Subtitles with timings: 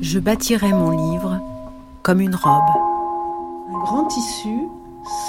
[0.00, 1.40] Je bâtirai mon livre
[2.02, 2.62] comme une robe.
[3.74, 4.68] Un grand tissu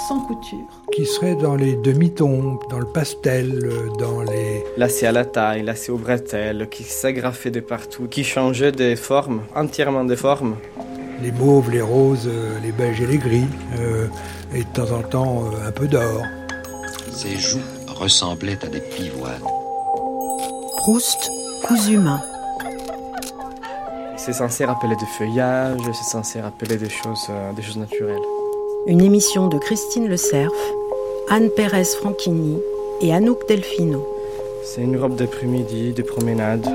[0.08, 0.82] sans couture.
[0.92, 3.62] Qui serait dans les demi-tons, dans le pastel,
[3.98, 4.64] dans les...
[4.76, 9.42] Lacé à la taille, lacé au bretelles, qui s'agrafait de partout, qui changeait de forme,
[9.54, 10.56] entièrement de forme.
[11.22, 12.30] Les mauves, les roses,
[12.62, 13.48] les beiges et les gris,
[13.78, 14.06] euh,
[14.54, 16.22] et de temps en temps euh, un peu d'or.
[17.12, 19.42] Ses joues ressemblaient à des pivoines.
[20.78, 21.30] Proust,
[21.66, 22.22] cousu main.
[24.26, 28.20] C'est censé rappeler des feuillages, c'est censé rappeler des choses, des choses naturelles.
[28.86, 30.52] Une émission de Christine Le Cerf,
[31.30, 32.58] Anne Pérez Franchini
[33.00, 34.06] et Anouk Delfino.
[34.62, 36.66] C'est une robe d'après-midi, de promenade.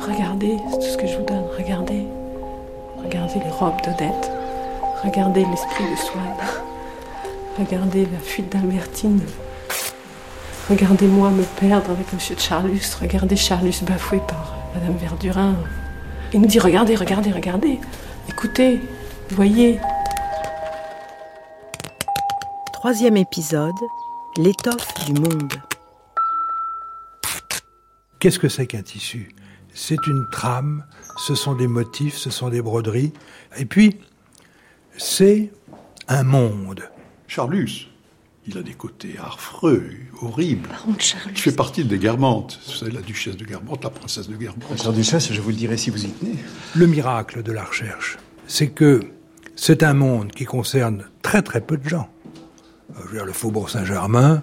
[0.00, 2.06] Regardez, c'est tout ce que je vous donne, regardez.
[3.04, 4.30] Regardez les robes d'Odette.
[5.04, 6.34] Regardez l'esprit de Swann.
[7.58, 9.20] Regardez la fuite d'Albertine.
[10.70, 12.96] Regardez-moi me perdre avec Monsieur de Charlus.
[13.00, 15.54] Regardez Charlus bafoué par Madame Verdurin.
[16.32, 17.78] Il nous dit regardez, regardez, regardez.
[18.28, 18.80] Écoutez,
[19.30, 19.78] voyez.
[22.72, 23.74] Troisième épisode,
[24.38, 25.52] l'étoffe du monde.
[28.18, 29.34] Qu'est-ce que c'est qu'un tissu?
[29.74, 30.84] C'est une trame,
[31.16, 33.12] ce sont des motifs, ce sont des broderies.
[33.58, 34.00] Et puis,
[34.96, 35.52] c'est
[36.08, 36.88] un monde.
[37.26, 37.88] Charlus,
[38.46, 39.84] il a des côtés affreux,
[40.20, 40.68] horribles.
[41.34, 42.58] Je fais partie des Guermantes.
[42.66, 44.78] C'est la duchesse de Guermantes, la princesse de Guermantes.
[44.78, 46.36] Sœur duchesse, je vous le dirai si vous y tenez.
[46.74, 49.00] Le miracle de la recherche, c'est que
[49.54, 52.08] c'est un monde qui concerne très très peu de gens.
[52.90, 54.42] Euh, je veux dire, le faubourg Saint-Germain,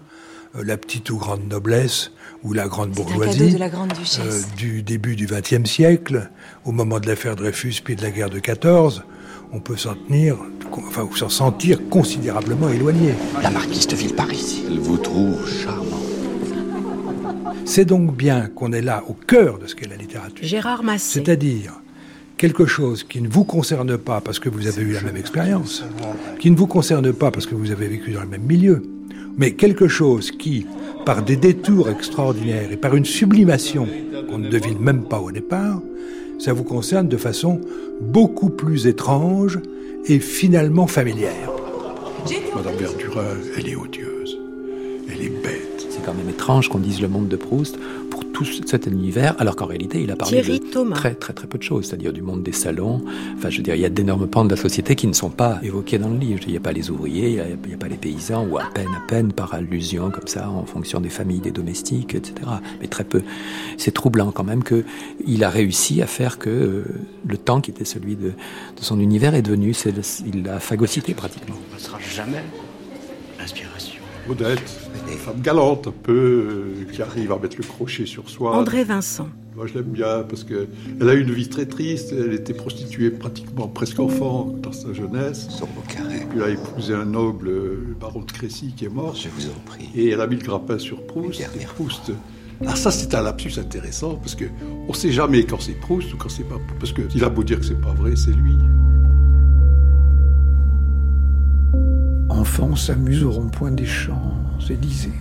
[0.56, 2.12] euh, la petite ou grande noblesse,
[2.44, 4.20] ou la grande bourgeoisie de la grande duchesse.
[4.20, 6.30] euh, du début du XXe siècle,
[6.64, 9.04] au moment de l'affaire Dreyfus puis de la guerre de 14,
[9.52, 10.38] on peut s'en tenir,
[10.72, 13.14] enfin, ou s'en sentir considérablement éloigné.
[13.42, 14.64] La marquise de Villeparisis.
[14.68, 15.86] Elle vous trouve charmant.
[17.66, 20.44] C'est donc bien qu'on est là au cœur de ce qu'est la littérature.
[20.46, 21.20] Gérard Massé.
[21.20, 21.82] C'est-à-dire
[22.38, 25.84] quelque chose qui ne vous concerne pas parce que vous avez eu la même expérience,
[26.40, 28.82] qui ne vous concerne pas parce que vous avez vécu dans le même milieu,
[29.38, 30.66] mais quelque chose qui,
[31.06, 33.88] par des détours extraordinaires et par une sublimation
[34.30, 35.82] qu'on ne devine même pas au départ,
[36.40, 37.62] ça vous concerne de façon
[38.02, 39.60] beaucoup plus étrange
[40.06, 41.52] et finalement familière.
[42.56, 44.40] Madame Verdurin, elle est odieuse.
[45.12, 45.88] Elle est bête.
[45.90, 47.78] C'est quand même étrange qu'on dise le monde de Proust
[48.46, 50.96] tout cet univers, alors qu'en réalité, il a parlé Thierry de Thomas.
[50.96, 53.04] très très très peu de choses, c'est-à-dire du monde des salons.
[53.38, 55.30] Enfin, je veux dire, il y a d'énormes pans de la société qui ne sont
[55.30, 56.40] pas évoqués dans le livre.
[56.46, 57.34] Il n'y a pas les ouvriers, il
[57.68, 60.66] n'y a, pas les paysans, ou à peine, à peine par allusion comme ça, en
[60.66, 62.34] fonction des familles, des domestiques, etc.
[62.80, 63.22] Mais très peu.
[63.78, 64.86] C'est troublant quand même que
[65.28, 66.84] il a réussi à faire que euh,
[67.28, 68.34] le temps qui était celui de, de
[68.82, 70.02] son univers est devenu, c'est le-
[70.34, 71.56] il l'a phagocyté pratiquement.
[71.58, 72.44] On ne passera jamais
[73.38, 73.89] l'inspiration.
[74.30, 74.80] Odette,
[75.12, 78.56] une femme galante un peu, euh, qui arrive à mettre le crochet sur soi.
[78.56, 79.28] André Vincent.
[79.56, 80.68] Moi, je l'aime bien parce que
[81.02, 82.14] elle a eu une vie très triste.
[82.18, 85.50] Elle était prostituée pratiquement presque enfant dans sa jeunesse.
[85.50, 86.26] Sur vos carrés.
[86.30, 89.16] Puis elle a épousé un noble, le baron de Crécy, qui est mort.
[89.16, 89.90] Je vous en prie.
[89.96, 91.42] Et elle a mis le grappin sur Proust.
[91.42, 92.12] Et Proust.
[92.66, 94.46] Ah, ça, c'est un lapsus intéressant parce que
[94.88, 97.44] on sait jamais quand c'est Proust ou quand c'est pas Parce que il a beau
[97.44, 98.56] dire que c'est pas vrai, c'est lui.
[102.40, 105.20] Enfants s'amuse au rond-point des Champs-Élysées.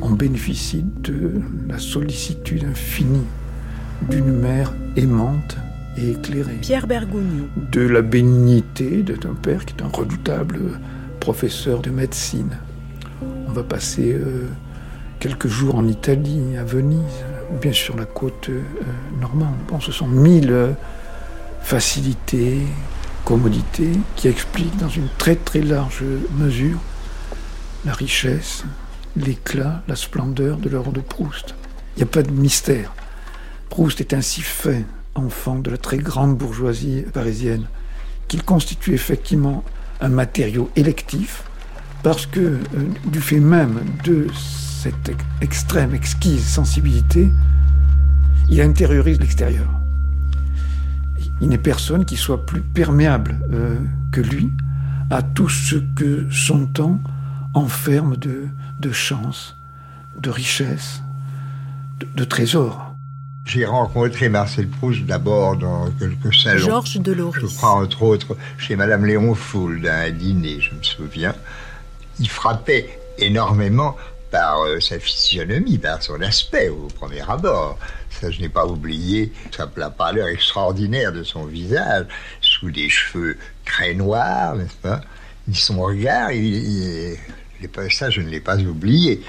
[0.00, 3.28] On bénéficie de la sollicitude infinie
[4.10, 5.56] d'une mère aimante
[5.96, 6.58] et éclairée.
[6.60, 7.46] Pierre Bergogneau.
[7.70, 10.80] De la bénignité d'un père qui est un redoutable
[11.20, 12.56] professeur de médecine.
[13.46, 14.48] On va passer euh,
[15.20, 16.98] quelques jours en Italie, à Venise,
[17.54, 18.62] ou bien sur la côte euh,
[19.20, 19.54] normande.
[19.68, 20.72] Bon, ce sont mille euh,
[21.60, 22.58] facilités,
[24.16, 26.02] qui expliquent dans une très très large
[26.38, 26.78] mesure
[27.84, 28.64] la richesse,
[29.16, 31.54] l'éclat, la splendeur de l'œuvre de Proust.
[31.96, 32.92] Il n'y a pas de mystère.
[33.70, 34.84] Proust est ainsi fait,
[35.14, 37.66] enfant de la très grande bourgeoisie parisienne,
[38.28, 39.64] qu'il constitue effectivement
[40.00, 41.44] un matériau électif,
[42.02, 42.58] parce que euh,
[43.06, 47.30] du fait même de cette ex- extrême, exquise sensibilité,
[48.48, 49.68] il intériorise l'extérieur.
[51.42, 53.76] Il n'est personne qui soit plus perméable euh,
[54.12, 54.50] que lui
[55.10, 57.00] à tout ce que son temps
[57.52, 58.46] enferme de,
[58.80, 59.56] de chance,
[60.18, 61.02] de richesse,
[61.98, 62.94] de, de trésors.
[63.44, 66.64] J'ai rencontré Marcel Proust d'abord dans quelques salons.
[66.64, 67.56] Georges Je Deloris.
[67.56, 71.34] crois entre autres chez Madame Léon Fould à un dîner, je me souviens.
[72.20, 73.96] Il frappait énormément
[74.32, 77.78] par euh, sa physionomie, par son aspect au premier abord.
[78.10, 82.06] Ça, je n'ai pas oublié sa- pâleur extraordinaire de son visage,
[82.40, 85.00] sous des cheveux très noirs, n'est-ce pas?
[85.50, 87.16] Et Son regard, il, il-
[87.60, 89.22] il ça, je ne l'ai pas oublié.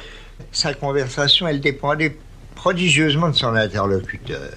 [0.52, 2.18] Sa conversation, elle dépendait
[2.56, 4.50] prodigieusement de son interlocuteur.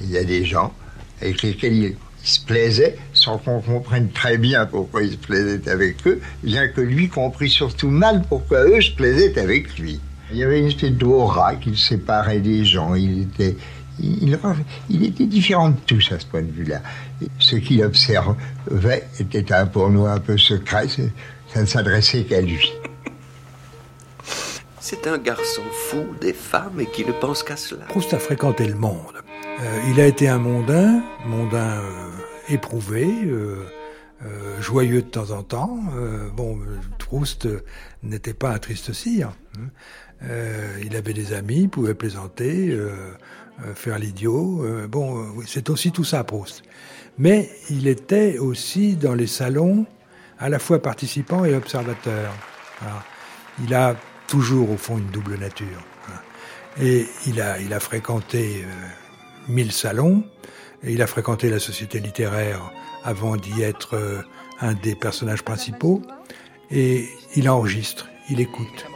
[0.00, 0.74] Il y a des gens
[1.20, 6.06] avec lesquels il, se plaisait sans qu'on comprenne très bien pourquoi il se plaisait avec
[6.06, 10.00] eux, bien que lui comprit surtout mal pourquoi eux se plaisaient avec lui.
[10.30, 12.94] Il y avait une espèce d'aura qui séparait des gens.
[12.94, 13.56] Il était,
[13.98, 14.38] il,
[14.88, 16.82] il, était différent de tous à ce point de vue-là.
[17.40, 20.86] Ce qu'il observait était un, pour nous un peu secret.
[21.52, 22.72] Ça ne s'adressait qu'à lui.
[24.78, 27.86] C'est un garçon fou des femmes et qui ne pense qu'à cela.
[27.86, 29.16] Proust a fréquenté le monde.
[29.60, 32.10] Euh, il a été un mondain, mondain euh,
[32.48, 33.64] éprouvé, euh,
[34.60, 35.78] joyeux de temps en temps.
[36.34, 36.58] bon,
[36.98, 37.48] Proust
[38.02, 39.32] n'était pas un triste cire.
[39.58, 40.28] Hein.
[40.82, 42.76] il avait des amis, pouvait plaisanter,
[43.74, 44.64] faire l'idiot.
[44.88, 46.62] bon, c'est aussi tout ça, Proust.
[47.18, 49.86] Mais il était aussi dans les salons,
[50.38, 52.32] à la fois participant et observateur.
[53.62, 53.96] il a
[54.26, 55.84] toujours, au fond, une double nature.
[56.08, 56.20] Hein.
[56.80, 58.64] Et il a, il a fréquenté
[59.48, 60.24] mille salons.
[60.86, 62.72] Et il a fréquenté la société littéraire
[63.04, 64.22] avant d'y être euh,
[64.60, 66.00] un des personnages principaux.
[66.70, 68.86] Et il enregistre, il écoute,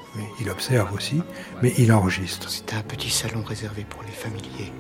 [0.40, 1.20] il observe aussi,
[1.62, 2.48] mais il enregistre.
[2.48, 4.72] C'est un petit salon réservé pour les familiers.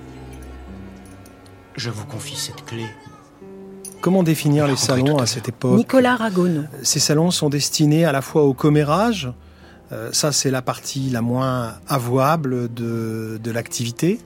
[1.76, 2.86] Je vous confie cette clé.
[4.00, 6.62] Comment définir les salons à cette époque Nicolas Ragono.
[6.82, 9.30] Ces salons sont destinés à la fois au commérage,
[9.92, 14.20] euh, ça c'est la partie la moins avouable de, de l'activité,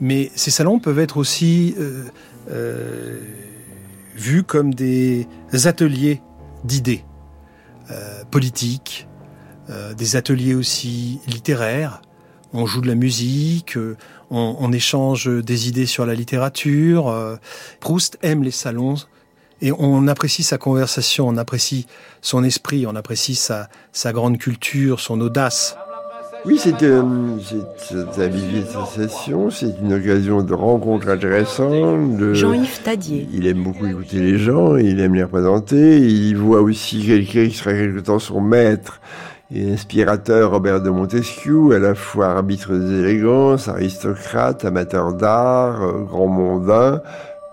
[0.00, 2.04] mais ces salons peuvent être aussi euh,
[2.50, 3.20] euh,
[4.14, 5.26] vus comme des
[5.64, 6.20] ateliers
[6.64, 7.04] d'idées
[7.90, 9.08] euh, politiques,
[9.96, 12.00] des ateliers aussi littéraires.
[12.52, 13.76] On joue de la musique,
[14.30, 17.38] on, on, échange des idées sur la littérature.
[17.80, 18.94] Proust aime les salons
[19.60, 21.86] et on apprécie sa conversation, on apprécie
[22.20, 25.76] son esprit, on apprécie sa, sa grande culture, son audace.
[26.46, 32.34] Oui, c'est euh, un vivier de sensation, c'est une occasion de rencontre intéressante.
[32.34, 33.28] Jean-Yves Tadier.
[33.32, 37.56] Il aime beaucoup écouter les gens, il aime les représenter, il voit aussi quelqu'un qui
[37.56, 39.00] sera quelque temps son maître
[39.52, 46.04] et inspirateur, Robert de Montesquieu, à la fois arbitre des élégances, aristocrate, amateur d'art, euh,
[46.04, 47.02] grand mondain,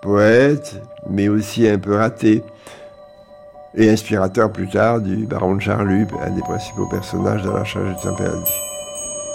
[0.03, 0.79] poète,
[1.09, 2.43] mais aussi un peu raté
[3.75, 7.95] et inspirateur plus tard du baron de Charlus, un des principaux personnages de la charge
[7.95, 8.51] de temps perdu.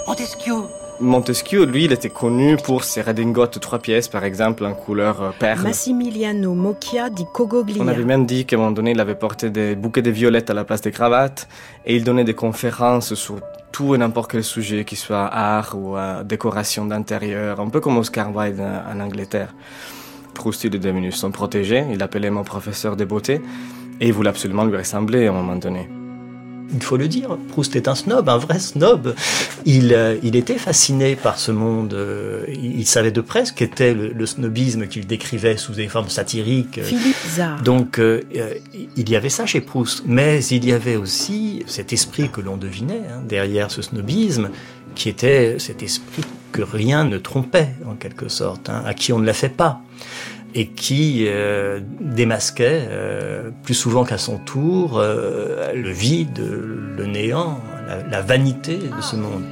[0.08, 0.54] Montesquieu
[1.00, 5.30] Montesquieu, lui, il était connu pour ses redingotes trois pièces, par exemple, en couleur euh,
[5.38, 5.60] perle.
[5.60, 7.82] Massimiliano Mocchia di Cogoglia.
[7.82, 10.48] On avait même dit qu'à un moment donné, il avait porté des bouquets de violettes
[10.48, 11.46] à la place des cravates,
[11.84, 13.40] et il donnait des conférences sur
[13.70, 17.98] tout et n'importe quel sujet, qu'il soit art ou euh, décoration d'intérieur, un peu comme
[17.98, 19.54] Oscar Wilde en Angleterre.
[20.32, 23.42] Proust, il est devenu son protégé, il l'appelait mon professeur de beauté,
[24.00, 25.86] et il voulait absolument lui ressembler à un moment donné
[26.72, 29.14] il faut le dire, Proust est un snob, un vrai snob.
[29.64, 31.94] Il, euh, il était fasciné par ce monde.
[31.94, 36.80] Euh, il, savait de près ce qu'était le, snobisme qu'il décrivait sous des formes satiriques.
[36.82, 37.62] Philippe Zard.
[37.62, 38.22] Donc, euh,
[38.96, 40.02] il y avait ça chez Proust.
[40.06, 44.50] Mais il y avait aussi cet esprit que l'on devinait hein, derrière ce snobisme,
[44.94, 49.18] qui était cet esprit que rien ne trompait, en quelque sorte, hein, à qui on
[49.18, 49.82] ne l'a fait pas
[50.54, 56.40] et qui euh, démasquait euh, plus souvent qu'à son tour euh, le vide,
[56.96, 57.60] le néant,
[58.10, 59.42] la, vanité de ce monde.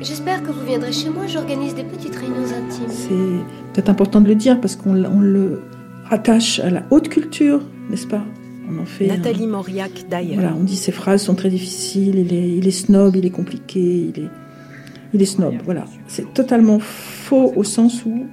[0.00, 2.88] J'espère que vous viendrez chez moi, j'organise des petites réunions intimes.
[2.88, 5.62] C'est peut-être important de le dire parce qu'on le
[6.04, 8.24] rattache à la haute culture, n'est-ce pas?
[8.70, 10.40] On en fait Nathalie Mauriac d'ailleurs.
[10.40, 13.30] Voilà, on dit ces phrases sont très difficiles, il est, il est snob, il est
[13.30, 13.80] compliqué,
[14.14, 14.28] il est,
[15.12, 15.54] il est snob.
[15.64, 18.26] Voilà, c'est totalement faux au sens où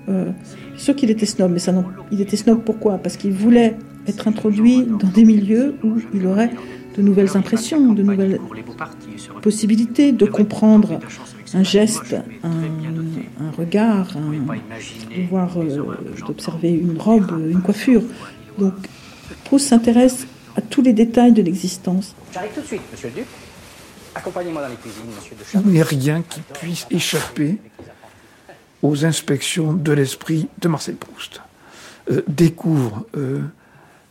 [0.77, 1.85] sûr qu'il était snob, mais ça non.
[2.11, 2.97] Il était snob pourquoi?
[2.97, 3.75] Parce qu'il voulait
[4.07, 6.51] être introduit dans des milieux où il aurait
[6.97, 8.39] de nouvelles impressions, de nouvelles
[9.41, 10.99] possibilités de comprendre
[11.53, 18.01] un geste, un, regard, de voir, euh, d'observer une robe, une coiffure.
[18.57, 18.73] Donc,
[19.45, 22.15] Proust s'intéresse à tous les détails de l'existence.
[22.33, 23.25] J'arrive tout de suite, monsieur le duc.
[24.15, 27.57] Accompagnez-moi dans les cuisines, monsieur de Il n'y a rien qui puisse échapper
[28.83, 31.41] aux inspections de l'esprit de Marcel Proust.
[32.11, 33.41] Euh, découvre euh,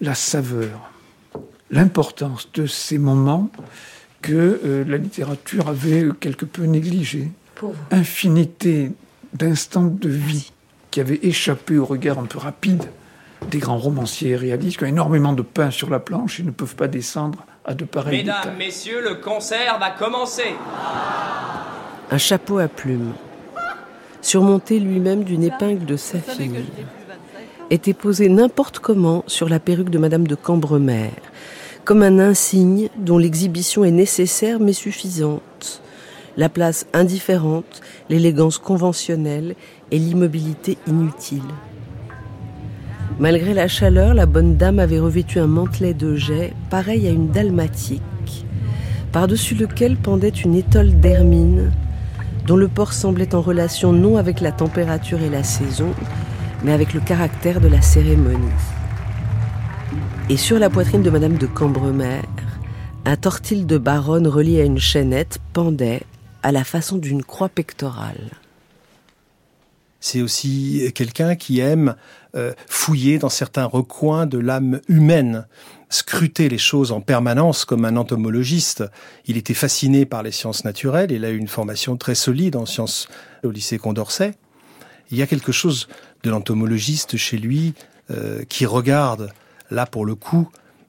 [0.00, 0.90] la saveur,
[1.70, 3.50] l'importance de ces moments
[4.22, 7.30] que euh, la littérature avait quelque peu négligés.
[7.90, 8.92] Infinité
[9.32, 10.52] d'instants de vie
[10.90, 12.84] qui avaient échappé au regard un peu rapide
[13.50, 16.76] des grands romanciers réalistes qui ont énormément de pain sur la planche et ne peuvent
[16.76, 20.54] pas descendre à de pareils Mesdames, messieurs, le concert va commencer.
[22.10, 23.12] Un chapeau à plumes,
[24.20, 26.52] surmonté lui-même d'une épingle de saphir,
[27.70, 31.10] était posé n'importe comment sur la perruque de Madame de Cambremer,
[31.84, 35.80] comme un insigne dont l'exhibition est nécessaire mais suffisante,
[36.36, 37.80] la place indifférente,
[38.10, 39.54] l'élégance conventionnelle
[39.90, 41.42] et l'immobilité inutile.
[43.18, 47.30] Malgré la chaleur, la bonne dame avait revêtu un mantelet de jet, pareil à une
[47.30, 48.02] dalmatique,
[49.10, 51.72] par-dessus lequel pendait une étole d'hermine,
[52.46, 55.92] dont le port semblait en relation non avec la température et la saison,
[56.62, 58.46] mais avec le caractère de la cérémonie.
[60.28, 62.22] Et sur la poitrine de Madame de Cambremer,
[63.04, 66.02] un tortil de baronne relié à une chaînette pendait
[66.42, 68.30] à la façon d'une croix pectorale.
[70.00, 71.96] C'est aussi quelqu'un qui aime
[72.36, 75.46] euh, fouiller dans certains recoins de l'âme humaine,
[75.88, 78.84] scruter les choses en permanence comme un entomologiste.
[79.26, 82.66] Il était fasciné par les sciences naturelles, il a eu une formation très solide en
[82.66, 83.08] sciences
[83.44, 84.34] au lycée Condorcet.
[85.10, 85.88] Il y a quelque chose
[86.24, 87.74] de l'entomologiste chez lui
[88.10, 89.30] euh, qui regarde,
[89.70, 90.48] là pour le coup,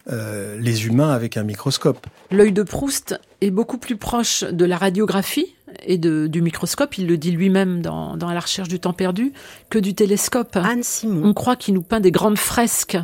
[0.09, 2.07] euh, les humains avec un microscope.
[2.31, 5.53] L'œil de Proust est beaucoup plus proche de la radiographie
[5.85, 9.33] et de, du microscope, il le dit lui-même dans, dans, La recherche du temps perdu,
[9.69, 10.55] que du télescope.
[10.55, 11.21] Anne Simon.
[11.25, 12.97] On croit qu'il nous peint des grandes fresques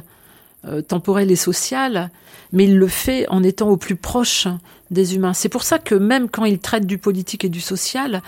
[0.65, 2.09] euh, temporelles et sociales,
[2.51, 4.47] mais il le fait en étant au plus proche
[4.91, 5.33] des humains.
[5.33, 8.21] C'est pour ça que même quand il traite du politique et du social,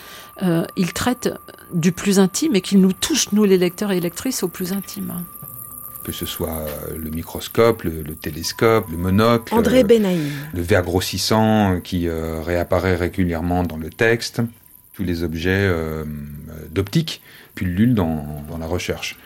[0.44, 1.30] euh, il traite
[1.74, 5.14] du plus intime et qu'il nous touche, nous les lecteurs et lectrices, au plus intime
[6.06, 10.32] que ce soit euh, le microscope, le, le télescope, le monocle, André Benaïm.
[10.54, 14.42] le verre grossissant qui euh, réapparaît régulièrement dans le texte,
[14.94, 16.06] tous les objets euh,
[16.70, 17.22] d'optique
[17.56, 19.18] pullulent dans, dans la recherche.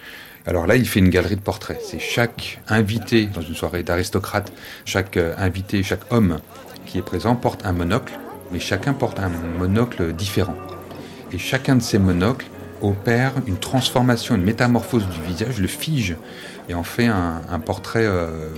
[0.50, 1.80] Alors là, il fait une galerie de portraits.
[1.80, 4.52] C'est chaque invité dans une soirée d'aristocrate,
[4.84, 6.40] chaque invité, chaque homme
[6.88, 8.18] qui est présent porte un monocle,
[8.52, 10.56] mais chacun porte un monocle différent.
[11.32, 12.48] Et chacun de ces monocles
[12.82, 16.16] opère une transformation, une métamorphose du visage, le fige
[16.68, 18.50] et en fait un, portrait euh,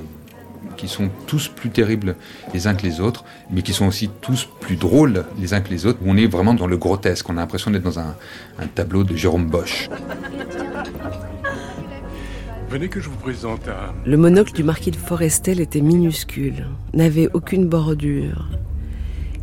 [0.78, 2.16] qui sont tous plus terribles
[2.54, 5.70] les uns que les autres, mais qui sont aussi tous plus drôles les uns que
[5.70, 6.00] les autres.
[6.06, 8.16] On est vraiment dans le grotesque, on a l'impression d'être dans un,
[8.76, 9.90] tableau de Jérôme Bosch.
[14.06, 18.48] Le monocle du marquis de Forestel était minuscule, n'avait aucune bordure,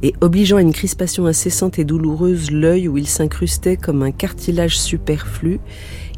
[0.03, 4.79] et obligeant à une crispation incessante et douloureuse l'œil où il s'incrustait comme un cartilage
[4.79, 5.61] superflu,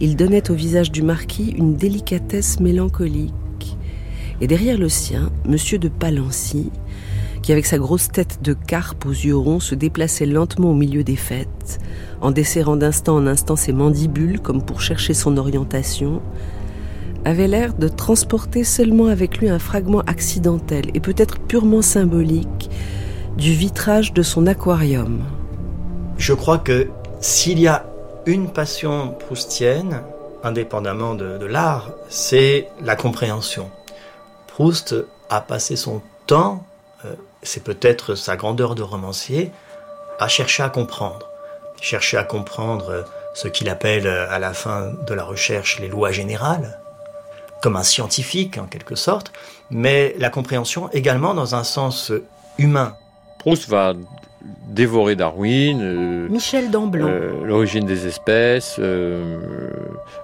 [0.01, 3.77] il donnait au visage du marquis une délicatesse mélancolique.
[4.41, 6.71] Et derrière le sien, Monsieur de Palancy,
[7.43, 11.03] qui avec sa grosse tête de carpe aux yeux ronds se déplaçait lentement au milieu
[11.03, 11.81] des fêtes,
[12.21, 16.23] en desserrant d'instant en instant ses mandibules comme pour chercher son orientation,
[17.25, 22.71] avait l'air de transporter seulement avec lui un fragment accidentel et peut-être purement symbolique
[23.37, 25.25] du vitrage de son aquarium.
[26.19, 26.89] Je crois que
[27.21, 27.87] s'il y a
[28.27, 30.03] une passion proustienne,
[30.43, 33.71] indépendamment de, l'art, c'est la compréhension.
[34.47, 34.95] Proust
[35.29, 36.65] a passé son temps,
[37.05, 39.53] euh, c'est peut-être sa grandeur de romancier,
[40.19, 41.29] à chercher à comprendre.
[41.81, 46.80] Chercher à comprendre ce qu'il appelle à la fin de la recherche les lois générales,
[47.63, 49.33] comme un scientifique en quelque sorte,
[49.71, 52.13] mais la compréhension également dans un sens
[52.59, 52.95] humain.
[53.39, 53.95] Proust va
[54.69, 59.39] dévorer Darwin, euh, Michel Damblon, euh, l'origine des espèces, euh,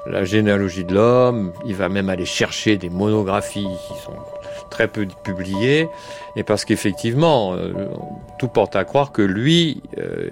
[0.06, 1.52] la généalogie de l'homme.
[1.66, 4.16] Il va même aller chercher des monographies qui sont
[4.70, 5.88] très peu publiées,
[6.36, 7.72] et parce qu'effectivement, euh,
[8.38, 10.30] tout porte à croire que lui, euh,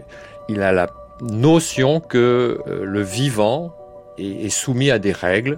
[0.49, 0.88] il a la
[1.20, 3.75] notion que euh, le vivant
[4.18, 5.56] est, est soumis à des règles.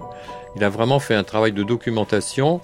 [0.55, 2.61] Il a vraiment fait un travail de documentation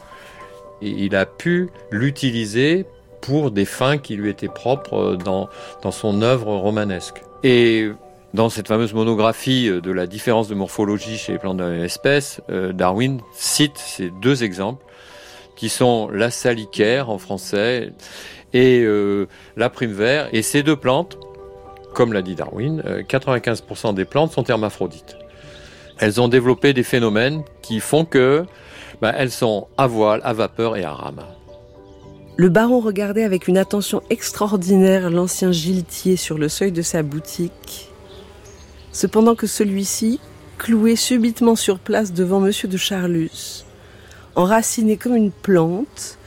[0.81, 2.85] et il a pu l'utiliser
[3.21, 5.49] pour des fins qui lui étaient propres dans,
[5.81, 7.21] dans son œuvre romanesque.
[7.43, 7.89] Et
[8.33, 11.83] dans cette fameuse monographie de la différence de morphologie chez les plantes de la même
[11.83, 14.83] espèce, euh, Darwin cite ces deux exemples
[15.55, 17.93] qui sont la salicaire en français
[18.53, 20.29] et euh, la prime vert.
[20.31, 21.17] Et ces deux plantes,
[21.93, 25.15] comme l'a dit Darwin, euh, 95% des plantes sont hermaphrodites.
[25.99, 28.45] Elles ont développé des phénomènes qui font que
[29.01, 31.23] bah, elles sont à voile, à vapeur et à rame.
[32.35, 37.91] Le baron regardait avec une attention extraordinaire l'ancien giletier sur le seuil de sa boutique,
[38.91, 40.19] cependant que celui-ci,
[40.57, 43.65] cloué subitement sur place devant Monsieur de Charlus,
[44.35, 46.17] enraciné comme une plante,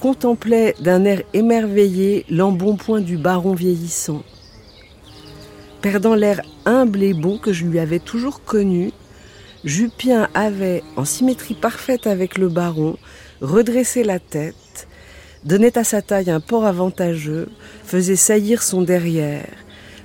[0.00, 4.22] contemplait d'un air émerveillé l'embonpoint du baron vieillissant.
[5.82, 8.92] Perdant l'air humble et beau que je lui avais toujours connu,
[9.64, 12.96] Jupien avait, en symétrie parfaite avec le baron,
[13.40, 14.86] redressé la tête,
[15.44, 17.48] donnait à sa taille un port avantageux,
[17.84, 19.48] faisait saillir son derrière,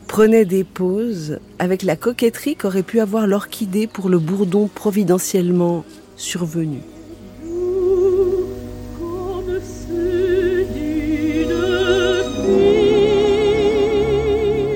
[0.07, 6.79] prenait des pauses avec la coquetterie qu'aurait pu avoir l'orchidée pour le bourdon providentiellement survenu.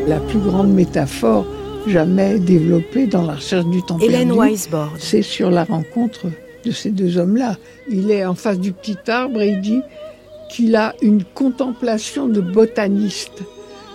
[0.07, 1.48] La plus grande métaphore
[1.88, 4.51] jamais développée dans la recherche du temps Hélène perdu.
[4.51, 4.94] Weisbord.
[5.00, 6.27] C'est sur la rencontre
[6.65, 7.58] de ces deux hommes-là.
[7.89, 9.82] Il est en face du petit arbre et il dit
[10.50, 13.44] qu'il a une contemplation de botaniste.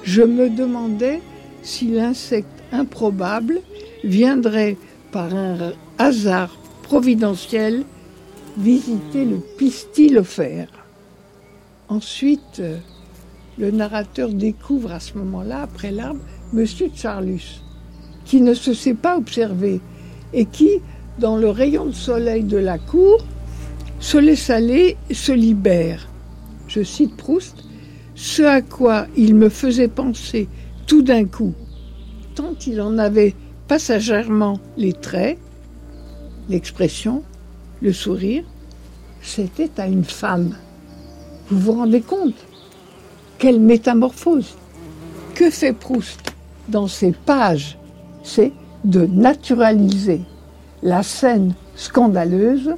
[0.03, 1.21] Je me demandais
[1.63, 3.61] si l'insecte improbable
[4.05, 4.77] viendrait
[5.13, 6.51] par un hasard
[6.83, 7.85] providentiel
[8.59, 10.69] visiter le pistil offert.
[11.89, 12.79] Ensuite, euh,
[13.59, 16.21] le narrateur découvre à ce moment-là, après l'arbre,
[16.53, 17.62] Monsieur Charlus,
[18.25, 19.81] qui ne se sait pas observer
[20.33, 20.81] et qui,
[21.19, 23.19] dans le rayon de soleil de la cour,
[24.01, 26.09] se laisse aller, se libère.
[26.69, 27.65] Je cite Proust,
[28.15, 30.49] ce à quoi il me faisait penser
[30.87, 31.55] tout d'un coup,
[32.35, 33.35] tant il en avait
[33.69, 35.39] passagèrement les traits,
[36.49, 37.23] l'expression,
[37.81, 38.45] le sourire,
[39.23, 40.57] c'était à une femme.
[41.49, 42.35] Vous vous rendez compte
[43.39, 44.57] Quelle métamorphose
[45.35, 46.33] Que fait Proust
[46.69, 47.79] dans ces pages
[48.23, 48.53] C'est
[48.85, 50.23] de naturaliser
[50.83, 52.75] la scène scandaleuse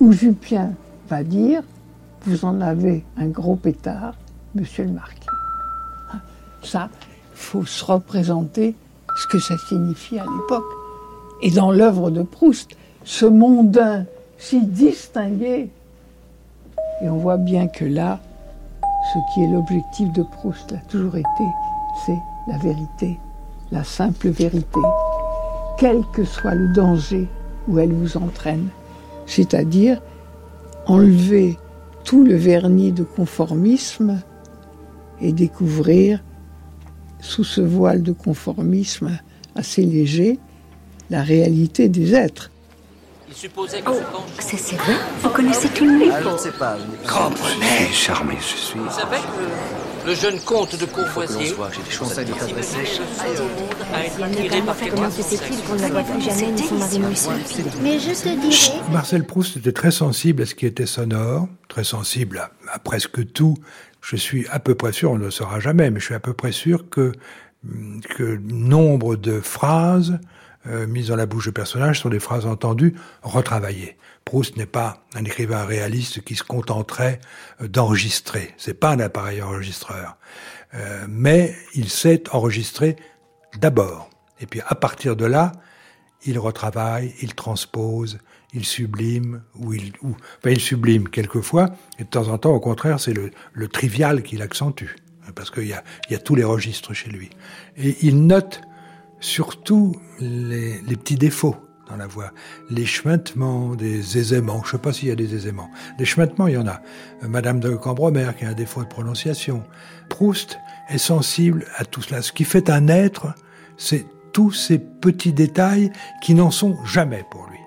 [0.00, 0.72] où Jupien
[1.08, 1.62] va dire
[2.22, 4.14] Vous en avez un gros pétard,
[4.54, 5.20] monsieur le marquis.
[6.62, 6.88] Ça,
[7.32, 8.74] il faut se représenter
[9.16, 10.64] ce que ça signifie à l'époque.
[11.42, 12.70] Et dans l'œuvre de Proust,
[13.04, 14.06] ce mondain
[14.38, 15.70] si distingué.
[17.02, 18.20] Et on voit bien que là,
[19.12, 21.44] ce qui est l'objectif de Proust a toujours été,
[22.06, 22.18] c'est
[22.48, 23.18] la vérité,
[23.74, 24.80] la simple vérité,
[25.78, 27.28] quel que soit le danger
[27.66, 28.68] où elle vous entraîne.
[29.26, 30.00] C'est-à-dire
[30.86, 31.58] enlever
[32.04, 34.20] tout le vernis de conformisme
[35.20, 36.22] et découvrir
[37.20, 39.18] sous ce voile de conformisme
[39.56, 40.38] assez léger
[41.10, 42.50] la réalité des êtres.
[43.28, 46.52] Il supposait que Oh, c'est vrai Vous connaissez tout le monde Ah, je ne sais
[46.52, 46.76] pas.
[47.08, 48.78] Comprenez, charmé, je suis.
[48.78, 52.36] Vous savez que le jeune comte de Courvoisier, J'ai des choses à dire.
[52.36, 53.42] si a été
[53.94, 56.74] Elle ne attiré par comment se fait-il qu'on ne la voit plus jamais ni son
[56.76, 58.92] mari non plus Mais je te dirais...
[58.92, 63.32] Marcel Proust était très sensible à ce qui était sonore, très sensible à, à presque
[63.32, 63.56] tout.
[64.02, 66.20] Je suis à peu près sûr, on ne le saura jamais, mais je suis à
[66.20, 67.12] peu près sûr que,
[67.66, 70.18] hum, que nombre de phrases
[70.66, 73.96] euh, mises dans la bouche de personnages sont des phrases entendues, retravaillées.
[74.24, 77.20] Proust n'est pas un écrivain réaliste qui se contenterait
[77.60, 78.54] d'enregistrer.
[78.56, 80.16] C'est pas un appareil enregistreur.
[80.74, 82.96] Euh, mais il sait enregistrer
[83.58, 84.10] d'abord.
[84.40, 85.52] Et puis à partir de là,
[86.26, 88.18] il retravaille, il transpose,
[88.54, 92.60] il sublime, ou il, ou, enfin, il sublime quelquefois, et de temps en temps, au
[92.60, 94.96] contraire, c'est le, le trivial qu'il accentue,
[95.34, 97.30] parce qu'il y a, y a tous les registres chez lui.
[97.76, 98.62] Et il note
[99.20, 101.56] surtout les, les petits défauts
[101.88, 102.30] dans la voix,
[102.70, 106.46] les chemintements, des aiséments, je ne sais pas s'il y a des aiséments, des chemintements,
[106.46, 106.80] il y en a.
[107.22, 109.62] Euh, Madame de Cambremer qui a un défaut de prononciation.
[110.08, 112.22] Proust est sensible à tout cela.
[112.22, 113.34] Ce qui fait un être,
[113.76, 115.92] c'est tous ces petits détails
[116.22, 117.58] qui n'en sont jamais pour lui.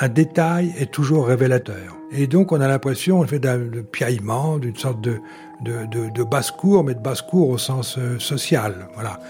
[0.00, 1.96] Un, détail est toujours révélateur.
[2.10, 3.60] Et donc on a l'impression, on fait d'un
[3.92, 5.20] piaillement, d'une sorte de,
[5.62, 8.88] de basse-cour, mais de basse-cour au sens euh, social.
[8.94, 9.20] Voilà.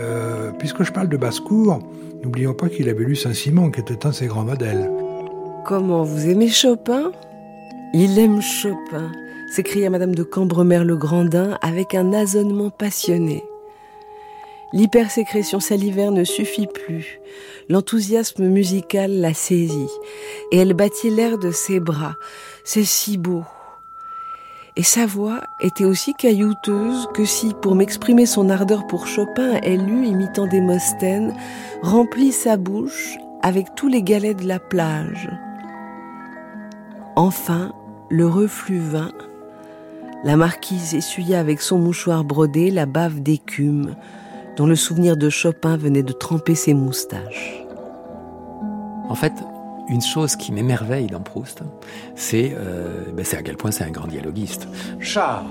[0.00, 1.80] Euh, puisque je parle de basse-cour,
[2.22, 4.90] n'oublions pas qu'il avait lu Saint-Simon, qui était un de ses grands modèles.
[5.64, 7.12] Comment vous aimez Chopin?
[7.94, 9.10] Il aime Chopin,
[9.50, 13.42] s'écria Madame de Cambremer-le-Grandin avec un asonnement passionné.
[14.74, 17.20] L'hypersécrétion salivaire ne suffit plus.
[17.70, 19.90] L'enthousiasme musical la saisit,
[20.52, 22.16] et elle battit l'air de ses bras.
[22.64, 23.42] C'est si beau.
[24.78, 29.90] Et sa voix était aussi caillouteuse que si, pour m'exprimer son ardeur pour Chopin, elle
[29.90, 31.34] eût, imitant Démosthène,
[31.82, 35.28] rempli sa bouche avec tous les galets de la plage.
[37.16, 37.72] Enfin,
[38.08, 39.10] le reflux vint.
[40.22, 43.96] La marquise essuya avec son mouchoir brodé la bave d'écume
[44.56, 47.64] dont le souvenir de Chopin venait de tremper ses moustaches.
[49.08, 49.32] En fait,
[49.88, 51.60] une chose qui m'émerveille dans Proust,
[52.14, 54.68] c'est euh, ben à quel point c'est un grand dialoguiste.
[55.00, 55.46] Charles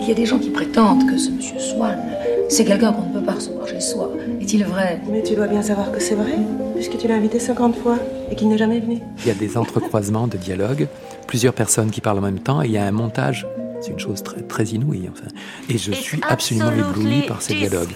[0.00, 1.98] Il y a des gens qui prétendent que ce monsieur Swann,
[2.48, 4.10] c'est quelqu'un qu'on ne peut pas recevoir chez soi.
[4.40, 5.00] Est-il vrai?
[5.10, 6.38] Mais tu dois bien savoir que c'est vrai,
[6.74, 7.98] puisque tu l'as invité 50 fois
[8.30, 9.00] et qu'il n'est jamais venu.
[9.20, 10.88] Il y a des entrecroisements de dialogues,
[11.26, 13.46] plusieurs personnes qui parlent en même temps, et il y a un montage
[13.80, 15.08] c'est une chose très, très inouïe.
[15.10, 15.28] Enfin.
[15.68, 17.92] Et je suis absolument ébloui par ces dialogues.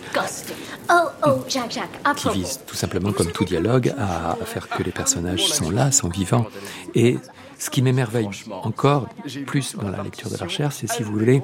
[0.91, 4.83] Oh, oh, Jacques, Jacques, qui visent tout simplement, comme tout dialogue, à, à faire que
[4.83, 6.47] les personnages sont là, sont vivants.
[6.95, 7.19] Et
[7.59, 9.09] ce qui m'émerveille encore
[9.47, 11.43] plus dans la lecture de Larcher, c'est si vous voulez,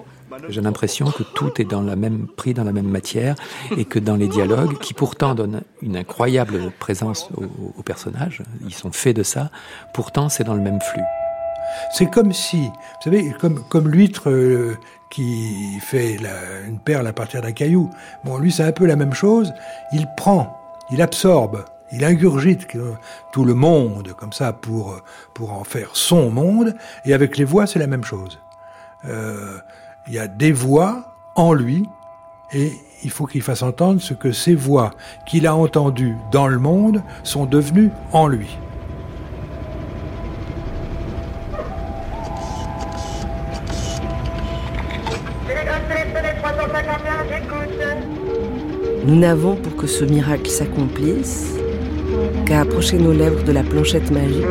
[0.48, 3.36] j'ai l'impression que tout est dans la même pris dans la même matière
[3.76, 8.74] et que dans les dialogues, qui pourtant donnent une incroyable présence aux, aux personnages, ils
[8.74, 9.50] sont faits de ça,
[9.94, 11.02] pourtant c'est dans le même flux.
[11.92, 14.76] C'est comme si, vous savez, comme, comme l'huître euh,
[15.10, 16.18] qui fait
[16.66, 17.90] une perle à partir d'un caillou.
[18.24, 19.52] Bon, lui, c'est un peu la même chose.
[19.92, 20.56] Il prend,
[20.90, 22.66] il absorbe, il ingurgite
[23.32, 25.00] tout le monde comme ça pour,
[25.34, 26.74] pour en faire son monde.
[27.04, 28.38] Et avec les voix, c'est la même chose.
[29.04, 29.58] Euh,
[30.06, 31.86] il y a des voix en lui
[32.52, 32.72] et
[33.04, 34.90] il faut qu'il fasse entendre ce que ces voix
[35.26, 38.58] qu'il a entendues dans le monde sont devenues en lui.
[49.08, 51.54] Nous n'avons pour que ce miracle s'accomplisse
[52.44, 54.44] qu'à approcher nos lèvres de la planchette magique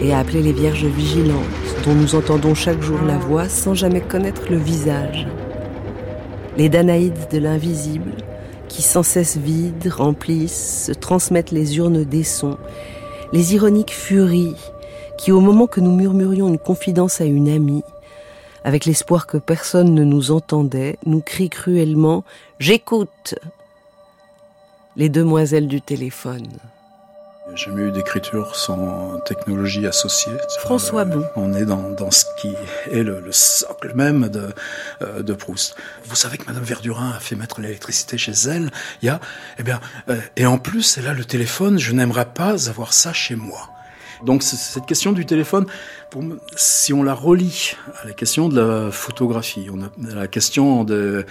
[0.00, 1.36] et à appeler les vierges vigilantes
[1.84, 5.28] dont nous entendons chaque jour la voix sans jamais connaître le visage.
[6.56, 8.12] Les Danaïdes de l'invisible
[8.68, 12.56] qui sans cesse vident, remplissent, se transmettent les urnes des sons,
[13.34, 14.56] les ironiques furies
[15.18, 17.84] qui au moment que nous murmurions une confidence à une amie,
[18.64, 22.20] avec l'espoir que personne ne nous entendait, nous crient cruellement⁇
[22.60, 23.34] J'écoute!⁇
[24.98, 26.48] Les demoiselles du téléphone.
[27.54, 30.32] J'ai jamais eu d'écriture sans technologie associée.
[30.58, 31.24] François Bon.
[31.36, 32.52] On est dans, dans ce qui
[32.90, 34.48] est le, le socle même de,
[35.02, 35.76] euh, de Proust.
[36.04, 38.72] Vous savez que Madame Verdurin a fait mettre l'électricité chez elle.
[39.00, 39.20] Il y a,
[39.60, 41.78] eh bien, euh, et en plus, elle a le téléphone.
[41.78, 43.70] Je n'aimerais pas avoir ça chez moi.
[44.24, 45.66] Donc cette question du téléphone,
[46.56, 50.84] si on la relie à la question de la photographie, on a à la question
[50.88, 51.24] euh,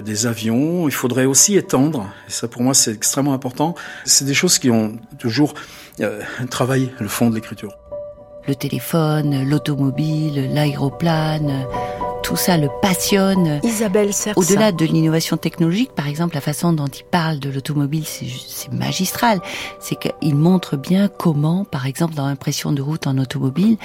[0.00, 4.34] des avions, il faudrait aussi étendre, et ça pour moi c'est extrêmement important, c'est des
[4.34, 5.54] choses qui ont toujours
[6.00, 7.76] euh, travaillé le fond de l'écriture.
[8.46, 11.66] Le téléphone, l'automobile, l'aéroplane,
[12.26, 13.60] tout ça le passionne.
[13.62, 14.10] Isabelle.
[14.34, 19.40] Au-delà de l'innovation technologique, par exemple, la façon dont il parle de l'automobile, c'est magistral.
[19.78, 23.76] C'est qu'il montre bien comment, par exemple, dans l'impression de route en automobile,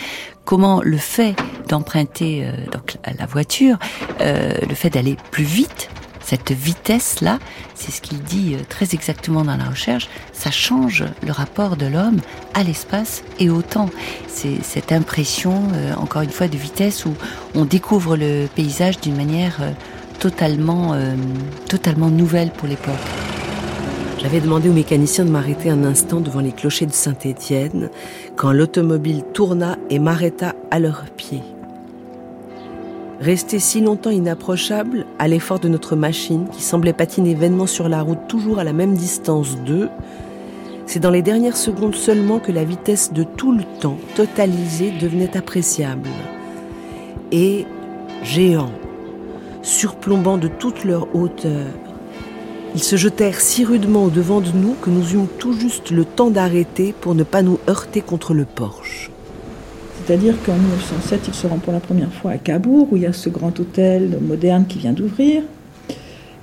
[0.43, 1.35] comment le fait
[1.67, 3.77] d'emprunter euh, donc la la voiture,
[4.21, 5.91] euh, le fait d'aller plus vite,
[6.31, 7.39] cette vitesse-là,
[7.75, 11.85] c'est ce qu'il dit euh, très exactement dans la recherche, ça change le rapport de
[11.85, 12.21] l'homme
[12.53, 13.89] à l'espace et au temps.
[14.29, 17.13] C'est cette impression, euh, encore une fois, de vitesse où
[17.53, 19.71] on découvre le paysage d'une manière euh,
[20.21, 20.95] totalement,
[21.67, 22.93] totalement nouvelle pour l'époque.
[24.21, 27.89] J'avais demandé au mécanicien de m'arrêter un instant devant les clochers de Saint-Étienne
[28.35, 31.41] quand l'automobile tourna et m'arrêta à leurs pieds.
[33.21, 38.01] Resté si longtemps inapprochable à l'effort de notre machine qui semblait patiner vainement sur la
[38.01, 39.89] route toujours à la même distance d'eux,
[40.87, 45.37] c'est dans les dernières secondes seulement que la vitesse de tout le temps totalisée devenait
[45.37, 46.09] appréciable.
[47.31, 47.67] Et
[48.23, 48.73] géants,
[49.61, 51.67] surplombant de toute leur hauteur,
[52.73, 56.05] ils se jetèrent si rudement au devant de nous que nous eûmes tout juste le
[56.05, 59.10] temps d'arrêter pour ne pas nous heurter contre le porche.
[60.11, 63.05] C'est-à-dire qu'en 1907, il se rend pour la première fois à Cabourg, où il y
[63.05, 65.41] a ce grand hôtel moderne qui vient d'ouvrir.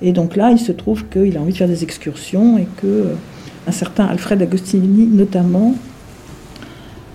[0.01, 2.87] Et donc là, il se trouve qu'il a envie de faire des excursions et que
[2.87, 3.13] euh,
[3.67, 5.75] un certain Alfred Agostini, notamment,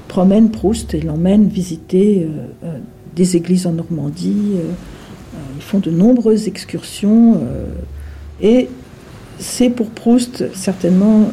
[0.06, 2.78] promène Proust et l'emmène visiter euh, euh,
[3.16, 4.52] des églises en Normandie.
[5.56, 7.40] ils font de nombreuses excursions
[8.40, 8.68] et
[9.40, 11.30] c'est pour Proust certainement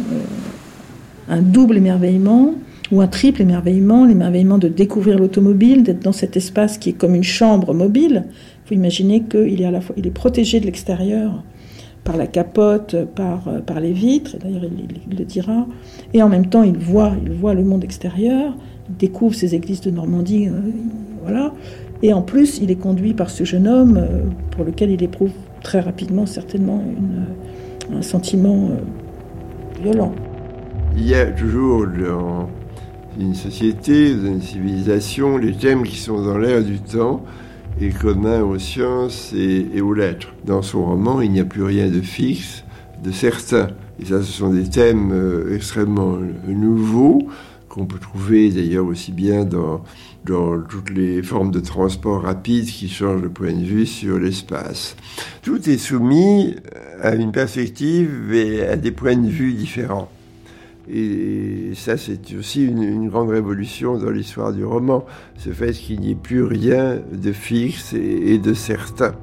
[1.29, 2.55] un double émerveillement
[2.91, 7.15] ou un triple émerveillement, l'émerveillement de découvrir l'automobile, d'être dans cet espace qui est comme
[7.15, 8.25] une chambre mobile.
[8.27, 11.43] Il faut imaginer qu'il est à la fois, il est protégé de l'extérieur
[12.03, 15.67] par la capote, par, euh, par les vitres, d'ailleurs il, le dira,
[16.13, 18.55] et en même temps il voit, il voit le monde extérieur,
[18.89, 20.61] il découvre ces églises de Normandie, euh,
[21.21, 21.53] voilà,
[22.01, 25.31] et en plus il est conduit par ce jeune homme euh, pour lequel il éprouve
[25.61, 26.83] très rapidement certainement
[27.93, 28.71] un sentiment
[29.83, 30.11] violent.
[30.97, 31.85] Il y a toujours
[33.19, 37.23] une société, dans une civilisation, les thèmes qui sont dans l'air du temps
[37.79, 40.33] et communs aux sciences et, aux lettres.
[40.45, 42.63] Dans son roman, il n'y a plus rien de fixe,
[43.03, 43.69] de certain.
[44.01, 47.27] Et ça, ce sont des thèmes euh, extrêmement nouveaux
[47.69, 49.81] qu'on peut trouver d'ailleurs aussi bien dans,
[50.25, 54.97] dans toutes les formes de transport rapide qui changent de point de vue sur l'espace.
[55.41, 56.55] Tout est soumis
[57.01, 60.09] à une perspective et à des points de vue différents.
[60.93, 65.05] Et ça, c'est aussi une, grande révolution dans l'histoire du roman,
[65.37, 69.13] ce fait qu'il n'y ait plus rien de fixe et, et de certain.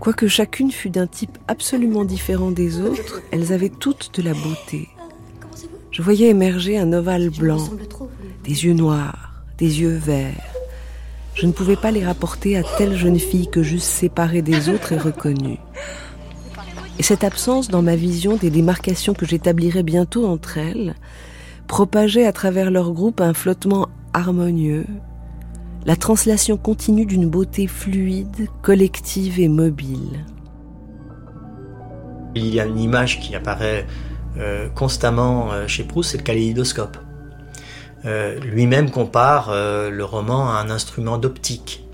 [0.00, 4.88] Quoique chacune fût d'un type absolument différent des autres, elles avaient toutes de la beauté.
[5.92, 7.64] Je voyais émerger un ovale blanc,
[8.44, 10.34] des yeux noirs, des yeux verts.
[11.34, 14.92] Je ne pouvais pas les rapporter à telle jeune fille que j'eusse séparée des autres
[14.92, 15.58] et reconnue.
[16.98, 20.94] Et cette absence dans ma vision des démarcations que j'établirais bientôt entre elles
[21.66, 24.86] propageait à travers leur groupe un flottement harmonieux,
[25.84, 30.24] la translation continue d'une beauté fluide, collective et mobile.
[32.34, 33.86] Il y a une image qui apparaît
[34.38, 36.98] euh, constamment euh, chez Proust, c'est le kaléidoscope.
[38.04, 41.84] Euh, lui-même compare le roman à un instrument d'optique.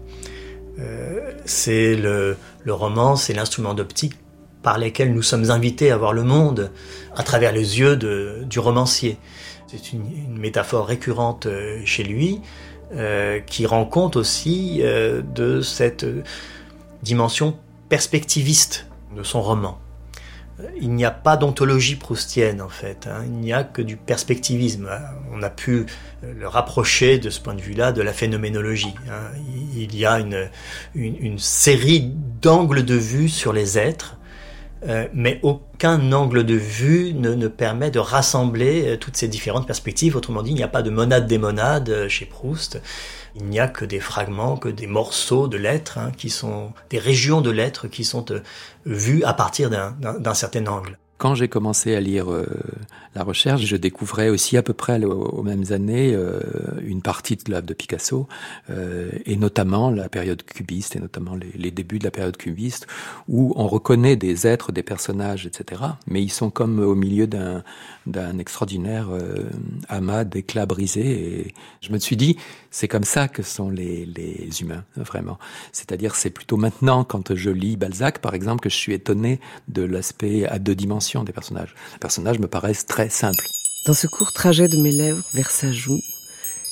[1.45, 2.37] c'est le,
[2.67, 4.15] roman, c'est l'instrument d'optique
[4.63, 6.71] par lequel nous sommes invités à voir le monde
[7.17, 9.19] à travers les yeux du romancier.
[9.67, 10.05] C'est une,
[10.39, 11.47] métaphore récurrente
[11.85, 12.41] chez lui
[13.47, 16.05] qui rend compte aussi de cette
[17.03, 17.57] dimension
[17.89, 19.79] perspectiviste de son roman
[20.81, 23.23] il n'y a pas d'ontologie proustienne en fait, hein.
[23.25, 24.89] il n'y a que du perspectivisme.
[25.33, 25.87] On a pu
[26.23, 28.95] le rapprocher de ce point de vue-là de la phénoménologie.
[29.11, 29.31] Hein.
[29.75, 30.19] Il y a
[30.95, 34.19] une, série d'angles de vue sur les êtres,
[34.89, 39.67] euh, mais aucun angle de vue ne, ne, permet de rassembler euh, toutes ces différentes
[39.67, 40.17] perspectives.
[40.17, 42.81] Autrement dit, il n'y a pas de monade des monades euh, chez Proust.
[43.37, 46.99] Il n'y a que des fragments, que des morceaux de lettres, hein, qui sont des
[46.99, 48.25] régions de lettres qui sont
[48.85, 50.99] vues à partir d'un certain angle.
[51.23, 52.45] Quand j'ai commencé à lire euh,
[53.15, 56.41] la recherche, je découvrais aussi à peu près aux, mêmes années euh,
[56.85, 58.27] une partie de l'œuvre de Picasso,
[58.71, 62.89] euh, et notamment la période cubiste, et notamment les, les, débuts de la période cubiste,
[63.29, 65.83] où on reconnaît des êtres, des personnages, etc.
[66.09, 67.63] Mais ils sont comme au milieu d'un
[68.05, 69.11] d'un extraordinaire
[69.89, 71.45] amas d'éclats brisés.
[71.45, 72.37] Et je me suis dit,
[72.73, 75.39] c'est comme ça que sont les, les humains, vraiment.
[75.71, 79.83] C'est-à-dire, c'est plutôt maintenant, quand je lis Balzac, par exemple, que je suis étonné de
[79.83, 81.75] l'aspect à deux dimensions des personnages.
[81.93, 83.47] Les personnages me paraissent très simples.
[83.87, 86.01] Dans ce court trajet de mes lèvres vers sa joue,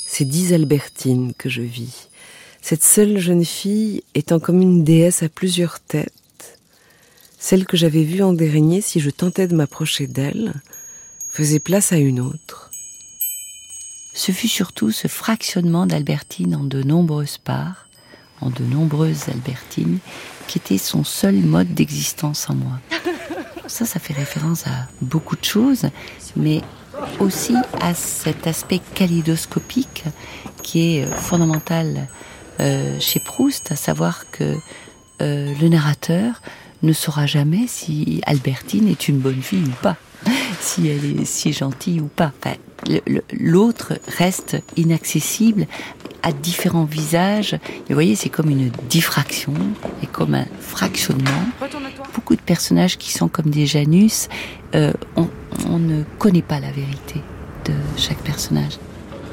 [0.06, 2.08] c'est dix Albertines que je vis.
[2.62, 6.58] Cette seule jeune fille étant comme une déesse à plusieurs têtes.
[7.38, 10.54] Celle que j'avais vue en dernier, si je tentais de m'approcher d'elle,
[11.30, 12.70] faisait place à une autre.
[14.14, 17.88] Ce fut surtout ce fractionnement d'Albertine en de nombreuses parts,
[18.40, 19.98] en de nombreuses Albertines,
[20.46, 22.80] qui était son seul mode d'existence en moi.
[23.70, 25.86] Ça, ça fait référence à beaucoup de choses,
[26.36, 26.60] mais
[27.20, 30.04] aussi à cet aspect kaléidoscopique
[30.64, 32.08] qui est euh, fondamental
[32.58, 34.56] euh, chez Proust, à savoir que
[35.22, 36.42] euh, le narrateur
[36.82, 39.96] ne saura jamais si Albertine est une bonne fille ou pas,
[40.60, 42.32] si elle est si gentille ou pas.
[43.32, 45.68] L'autre reste inaccessible
[46.22, 47.56] à différents visages.
[47.88, 49.54] Vous voyez, c'est comme une diffraction
[50.02, 51.44] et comme un fractionnement.
[52.14, 54.28] Beaucoup de personnages qui sont comme des Janus,
[54.74, 57.20] euh, on, ne connaît pas la vérité
[57.64, 58.78] de chaque personnage.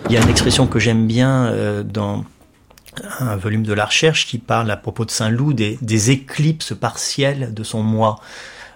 [0.10, 2.24] Il y a une expression que j'aime bien euh, dans
[3.20, 7.64] un volume de la recherche qui parle à propos de Saint-Loup des, éclipses partielles de
[7.64, 8.20] son moi.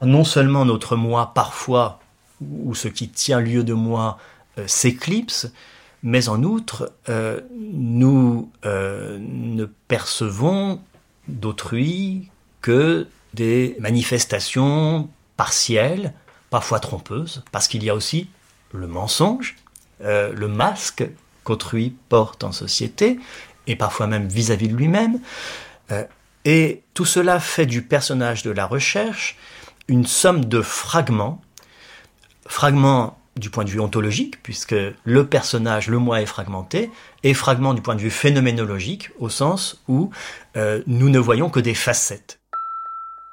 [0.01, 1.99] Non seulement notre moi parfois,
[2.41, 4.17] ou ce qui tient lieu de moi,
[4.57, 5.51] euh, s'éclipse,
[6.03, 6.93] mais en outre,
[7.53, 10.79] nous ne percevons
[11.27, 16.13] d'autrui que des manifestations partielles,
[16.49, 18.29] parfois trompeuses, parce qu'il y a aussi
[18.73, 19.55] le mensonge,
[20.03, 21.03] euh, le masque
[21.43, 23.19] qu'autrui porte en société,
[23.67, 25.19] et parfois même vis-à-vis de lui-même.
[26.45, 29.37] et tout cela fait du personnage de la recherche
[29.87, 31.41] une somme de fragments,
[32.47, 36.91] fragments du point de vue ontologique, puisque le personnage, le moi est fragmenté,
[37.23, 40.11] et fragment du point de vue phénoménologique, au sens où
[40.57, 42.40] euh, nous ne voyons que des facettes.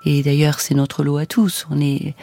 [0.05, 1.67] Et d'ailleurs, c'est notre lot à tous.
[1.71, 2.15] On est,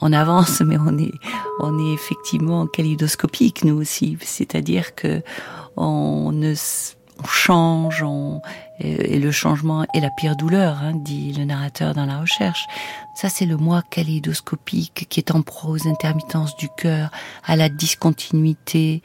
[0.00, 1.12] on avance, mais on est,
[1.60, 4.16] on est effectivement kaléidoscopique nous aussi.
[4.20, 5.22] C'est-à-dire que
[5.76, 6.54] on ne
[7.18, 8.04] on change,
[8.80, 12.66] et le changement est la pire douleur, hein, dit le narrateur dans la recherche.
[13.14, 17.10] Ça, c'est le moi kaléidoscopique qui est en prose intermittence du cœur,
[17.44, 19.02] à la discontinuité.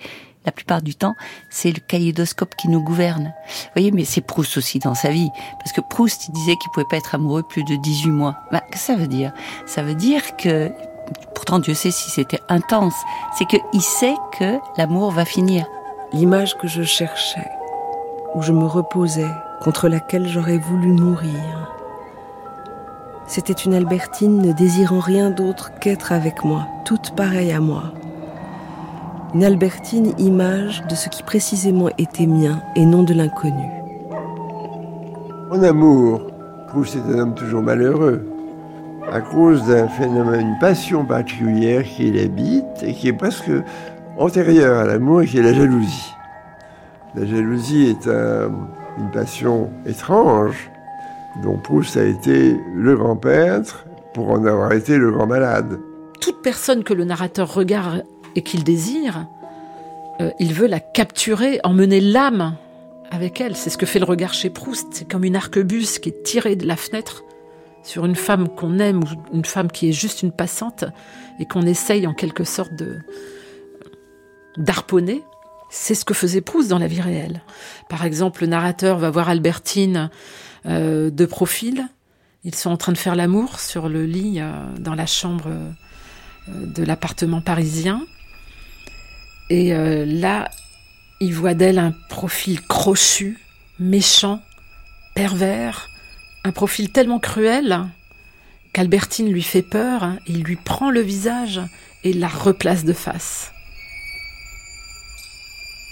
[0.48, 1.18] La plupart du temps,
[1.50, 3.34] c'est le kaléidoscope qui nous gouverne.
[3.48, 5.30] Vous voyez, mais c'est Proust aussi dans sa vie.
[5.60, 8.38] Parce que Proust, il disait qu'il pouvait pas être amoureux plus de 18 mois.
[8.50, 9.34] Bah, que ça veut dire?
[9.66, 10.72] Ça veut dire que,
[11.36, 12.96] pourtant Dieu sait si c'était intense,
[13.38, 15.66] c'est qu'il sait que l'amour va finir.
[16.14, 17.52] L'image que je cherchais,
[18.34, 19.28] où je me reposais,
[19.60, 21.74] contre laquelle j'aurais voulu mourir.
[23.28, 27.92] C'était une Albertine ne désirant rien d'autre qu'être avec moi, toute pareille à moi.
[29.34, 33.68] Une Albertine image de ce qui précisément était mien et non de l'inconnu.
[35.52, 36.22] En amour,
[36.70, 38.26] Proust est un homme toujours malheureux,
[39.12, 43.52] à cause d'un phénomène, une passion particulière qui l'habite et qui est presque
[44.18, 46.14] antérieure à l'amour et qui est la jalousie.
[47.14, 50.72] La jalousie est une passion étrange
[51.44, 55.80] dont Proust a été le grand peintre pour en avoir été le grand malade.
[56.22, 58.04] Toute personne que le narrateur regarde
[58.36, 59.28] et qu'il désire
[60.20, 62.56] euh, il veut la capturer, emmener l'âme
[63.12, 63.56] avec elle.
[63.56, 64.88] C'est ce que fait le regard chez Proust.
[64.92, 67.24] C'est comme une arquebuse qui est tirée de la fenêtre
[67.84, 70.84] sur une femme qu'on aime ou une femme qui est juste une passante
[71.40, 73.00] et qu'on essaye en quelque sorte de
[74.58, 75.24] d'harponner.
[75.70, 77.42] C'est ce que faisait Proust dans la vie réelle.
[77.90, 80.10] Par exemple, le narrateur va voir Albertine
[80.66, 81.88] euh, de profil.
[82.44, 85.50] Ils sont en train de faire l'amour sur le lit euh, dans la chambre
[86.48, 88.02] de l'appartement parisien.
[89.50, 90.50] Et là,
[91.20, 93.38] il voit d'elle un profil crochu,
[93.80, 94.42] méchant,
[95.16, 95.90] pervers,
[96.44, 97.88] un profil tellement cruel
[98.74, 101.62] qu'Albertine lui fait peur, hein, il lui prend le visage
[102.04, 103.52] et la replace de face.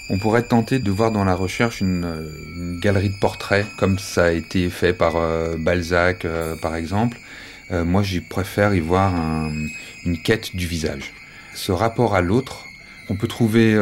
[0.08, 4.30] On pourrait tenter de voir dans la recherche une, galerie de portraits, comme ça a
[4.30, 7.18] été fait par euh, Balzac, euh, par exemple.
[7.72, 9.12] Euh, moi, j'y préfère y voir
[10.04, 11.12] une quête du visage.
[11.54, 12.66] Ce rapport à l'autre,
[13.08, 13.74] on peut trouver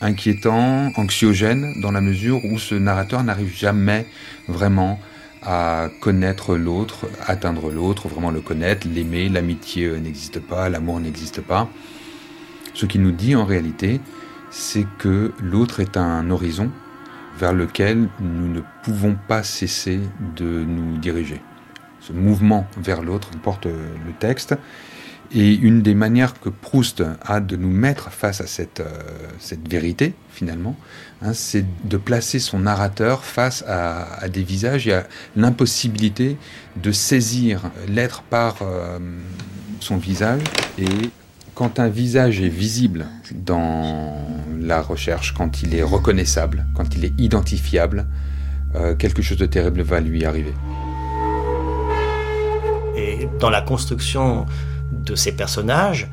[0.00, 4.06] inquiétant, anxiogène, dans la mesure où ce narrateur n'arrive jamais
[4.48, 5.00] vraiment
[5.44, 11.68] à connaître l'autre, atteindre l'autre, vraiment le connaître, l'aimer, l'amitié n'existe pas, l'amour n'existe pas.
[12.74, 14.00] Ce qu'il nous dit en réalité,
[14.50, 16.70] c'est que l'autre est un horizon
[17.38, 20.00] vers lequel nous ne pouvons pas cesser
[20.36, 21.40] de nous diriger.
[22.00, 24.54] Ce mouvement vers l'autre porte le texte.
[25.34, 30.14] Et une des manières que Proust a de nous mettre face à cette, euh, vérité,
[30.30, 30.76] finalement,
[31.22, 36.36] hein, c'est de placer son narrateur face à, des visages et à l'impossibilité
[36.76, 38.98] de saisir l'être par euh,
[39.80, 40.42] son visage
[40.78, 41.10] et
[41.54, 44.26] quand un visage est visible dans
[44.60, 48.06] la recherche, quand il est reconnaissable, quand il est identifiable,
[48.74, 50.54] euh, quelque chose de terrible va lui arriver.
[52.96, 54.46] Et dans la construction
[55.04, 56.08] de ces personnages,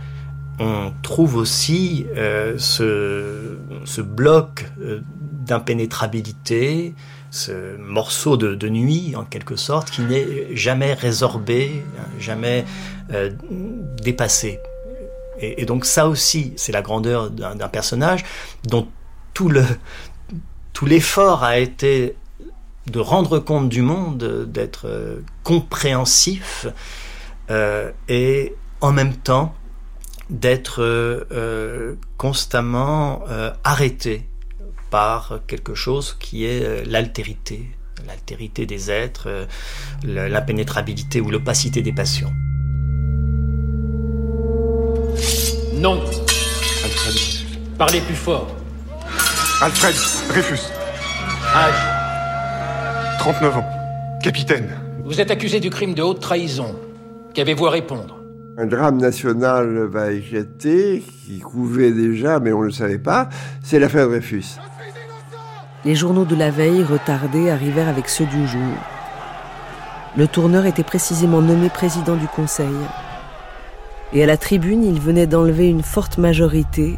[0.60, 5.02] on trouve aussi euh, ce, bloc euh,
[5.45, 6.93] d'impénétrabilité,
[7.32, 11.84] ce morceau de, nuit en quelque sorte, qui n'est jamais résorbé,
[12.19, 12.65] jamais
[14.02, 14.60] dépassé.
[15.39, 18.25] Et, donc ça aussi, c'est la grandeur d'un personnage
[18.67, 18.88] dont
[19.34, 19.63] tout le
[20.73, 22.15] tout l'effort a été
[22.89, 26.67] de rendre compte du monde, d'être euh, compréhensif
[27.52, 29.54] euh, et en même temps
[30.30, 33.24] d'être euh, constamment
[33.63, 34.28] arrêté
[34.89, 37.70] par quelque chose qui est l'altérité,
[38.08, 39.48] l'altérité des êtres,
[40.04, 42.34] l'impénétrabilité ou l'opacité des passions.
[45.80, 46.04] Non.
[46.84, 47.15] Alfred.
[47.78, 48.48] Parlez plus fort.
[49.62, 49.96] Alfred
[50.30, 50.60] Dreyfus.
[51.56, 53.70] Âge 39 ans.
[54.22, 54.70] Capitaine.
[55.06, 56.76] Vous êtes accusé du crime de haute trahison.
[57.34, 58.19] Qu'avez-vous à répondre?
[58.60, 63.30] Un drame national va éclater, qui couvait déjà, mais on ne le savait pas,
[63.63, 64.58] c'est l'affaire Dreyfus.
[65.86, 68.76] Les journaux de la veille, retardés, arrivèrent avec ceux du jour.
[70.17, 72.67] Le tourneur était précisément nommé président du Conseil
[74.12, 76.98] et à la tribune il venait d'enlever une forte majorité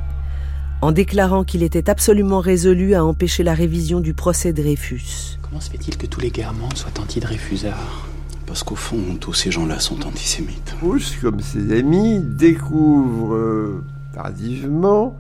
[0.82, 5.38] en déclarant qu'il était absolument résolu à empêcher la révision du procès Dreyfus.
[5.41, 8.11] Comment se fait-il que tous les guermantes soient anti-Dreyfusards?
[8.52, 10.76] Parce qu'au fond, tous ces gens-là sont antisémites.
[10.82, 13.82] Bush, comme ses amis, découvre euh,
[14.14, 15.18] tardivement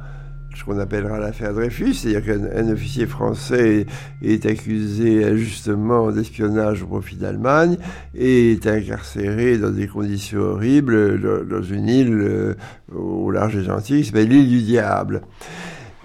[0.53, 3.85] ce qu'on appellera l'affaire Dreyfus, c'est-à-dire qu'un officier français
[4.21, 7.77] est accusé injustement d'espionnage au profit d'Allemagne
[8.13, 12.55] et est incarcéré dans des conditions horribles dans une île euh,
[12.93, 15.21] au large des Antilles qui s'appelle l'île du Diable.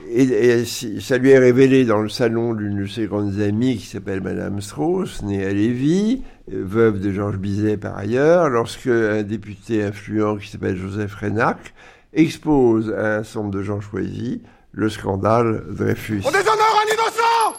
[0.08, 4.20] Et, ça lui est révélé dans le salon d'une de ses grandes amies qui s'appelle
[4.20, 10.36] Madame Strauss, née à Lévis, veuve de Georges Bizet par ailleurs, lorsque un député influent
[10.36, 11.74] qui s'appelle Joseph Renac
[12.12, 14.38] expose à un centre de gens choisis
[14.72, 16.22] le scandale Dreyfus.
[16.24, 17.58] On déshonore un innocent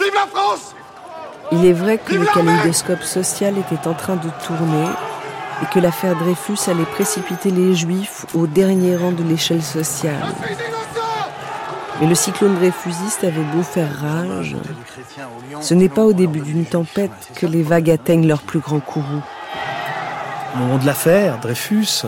[0.00, 0.74] Vive la France
[1.52, 4.88] Il est vrai que le kaléidoscope social était en train de tourner
[5.62, 10.22] et que l'affaire Dreyfus allait précipiter les Juifs au dernier rang de l'échelle sociale.
[12.00, 14.56] Mais le cyclone dreyfusiste avait beau faire rage,
[15.60, 19.22] ce n'est pas au début d'une tempête que les vagues atteignent leur plus grand courroux.
[20.54, 22.04] Au moment de l'affaire, Dreyfus,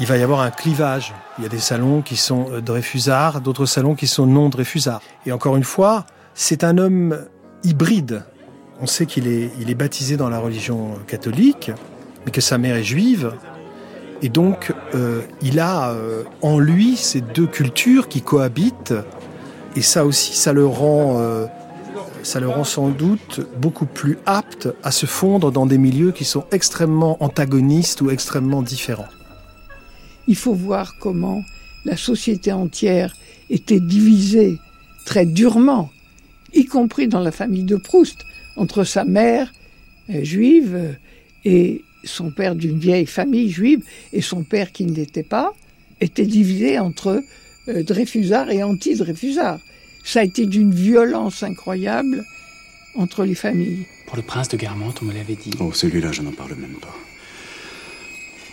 [0.00, 1.14] il va y avoir un clivage.
[1.38, 5.00] Il y a des salons qui sont euh, Dreyfusards, d'autres salons qui sont non Dreyfusards.
[5.24, 7.18] Et encore une fois, c'est un homme
[7.64, 8.24] hybride.
[8.80, 11.72] On sait qu'il est, baptisé dans la religion catholique,
[12.24, 13.32] mais que sa mère est juive.
[14.22, 18.94] Et donc, euh, il a euh, en lui ces deux cultures qui cohabitent.
[19.76, 21.20] Et ça aussi, ça le rend,
[22.22, 26.24] ça le rend sans doute beaucoup plus apte à se fondre dans des milieux qui
[26.24, 29.08] sont extrêmement antagonistes ou extrêmement différents.
[30.26, 31.42] Il faut voir comment
[31.84, 33.16] la société entière
[33.50, 34.58] était divisée
[35.04, 35.90] très durement,
[36.52, 39.52] y compris dans la famille de Proust, entre sa mère
[40.10, 40.92] euh, juive euh,
[41.44, 45.54] et son père d'une vieille famille juive et son père qui ne l'était pas,
[46.00, 47.20] était divisé entre euh,
[47.68, 49.60] Dreyfusard et anti-Dreyfusard.
[50.04, 52.24] Ça a été d'une violence incroyable
[52.94, 53.84] entre les familles.
[54.06, 55.50] Pour le prince de Guermantes, on me l'avait dit.
[55.60, 56.94] Oh, celui-là, je n'en parle même pas.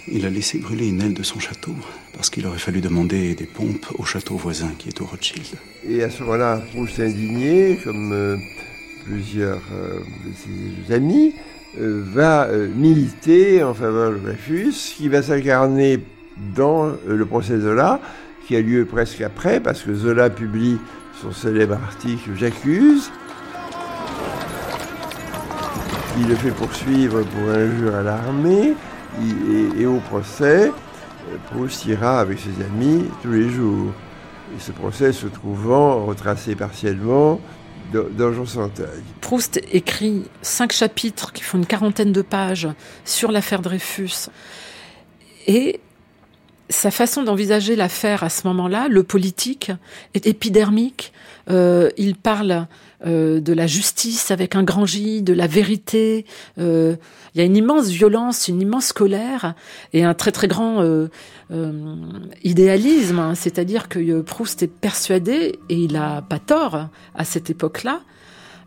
[0.07, 1.73] Il a laissé brûler une aile de son château
[2.13, 5.47] parce qu'il aurait fallu demander des pompes au château voisin qui est au Rothschild.
[5.89, 8.37] Et à ce moment-là, Proust indigné, comme euh,
[9.05, 11.33] plusieurs euh, de ses amis,
[11.79, 15.99] euh, va euh, militer en faveur de Dreyfus, qui va s'incarner
[16.55, 17.99] dans euh, le procès Zola,
[18.47, 20.77] qui a lieu presque après, parce que Zola publie
[21.21, 23.11] son célèbre article J'accuse.
[26.17, 28.73] Il le fait poursuivre pour injure à l'armée,
[29.77, 33.91] et, au procès, euh, Proust ira avec ses amis tous les jours.
[34.55, 37.39] Et ce procès se trouvant retracé partiellement
[37.93, 39.03] dans, Jean Santeuil.
[39.21, 42.67] Proust écrit cinq chapitres qui font une quarantaine de pages
[43.03, 44.29] sur l'affaire Dreyfus.
[45.47, 45.79] Et
[46.69, 49.71] sa façon d'envisager l'affaire à ce moment-là, le politique,
[50.13, 51.13] est épidermique.
[51.49, 52.67] Euh, il parle
[53.05, 56.25] euh, de la justice avec un grand J, de la vérité.
[56.57, 56.95] Euh,
[57.33, 59.53] il y a une immense violence, une immense colère
[59.93, 61.09] et un très très grand euh,
[61.51, 61.95] euh,
[62.43, 63.19] idéalisme.
[63.19, 63.35] hein.
[63.35, 68.01] C'est-à-dire que euh, Proust est persuadé, et il a pas tort à cette époque-là,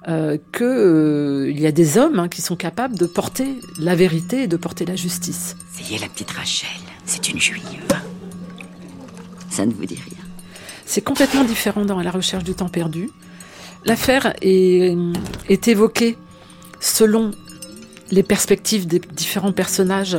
[0.06, 4.44] euh, que euh, y a des hommes hein, qui sont capables de porter la vérité
[4.44, 5.56] et de porter la justice.
[5.74, 6.68] Essayez la petite Rachel,
[7.08, 7.64] c'est une juive.
[9.50, 10.24] Ça ne vous dit rien.
[10.86, 13.10] C'est complètement différent dans La recherche du temps perdu.
[13.84, 14.96] L'affaire est,
[15.48, 16.16] est évoquée
[16.80, 17.32] selon
[18.10, 20.18] les perspectives des différents personnages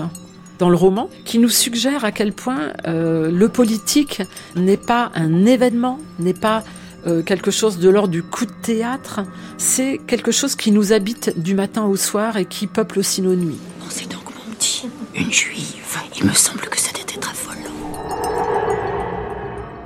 [0.57, 4.21] dans le roman, qui nous suggère à quel point euh, le politique
[4.55, 6.63] n'est pas un événement, n'est pas
[7.07, 9.21] euh, quelque chose de l'ordre du coup de théâtre,
[9.57, 13.35] c'est quelque chose qui nous habite du matin au soir et qui peuple aussi nos
[13.35, 13.59] nuits.
[13.87, 14.18] Petit,
[15.19, 15.97] une juive.
[16.17, 17.59] Il me semble que ça être affolant.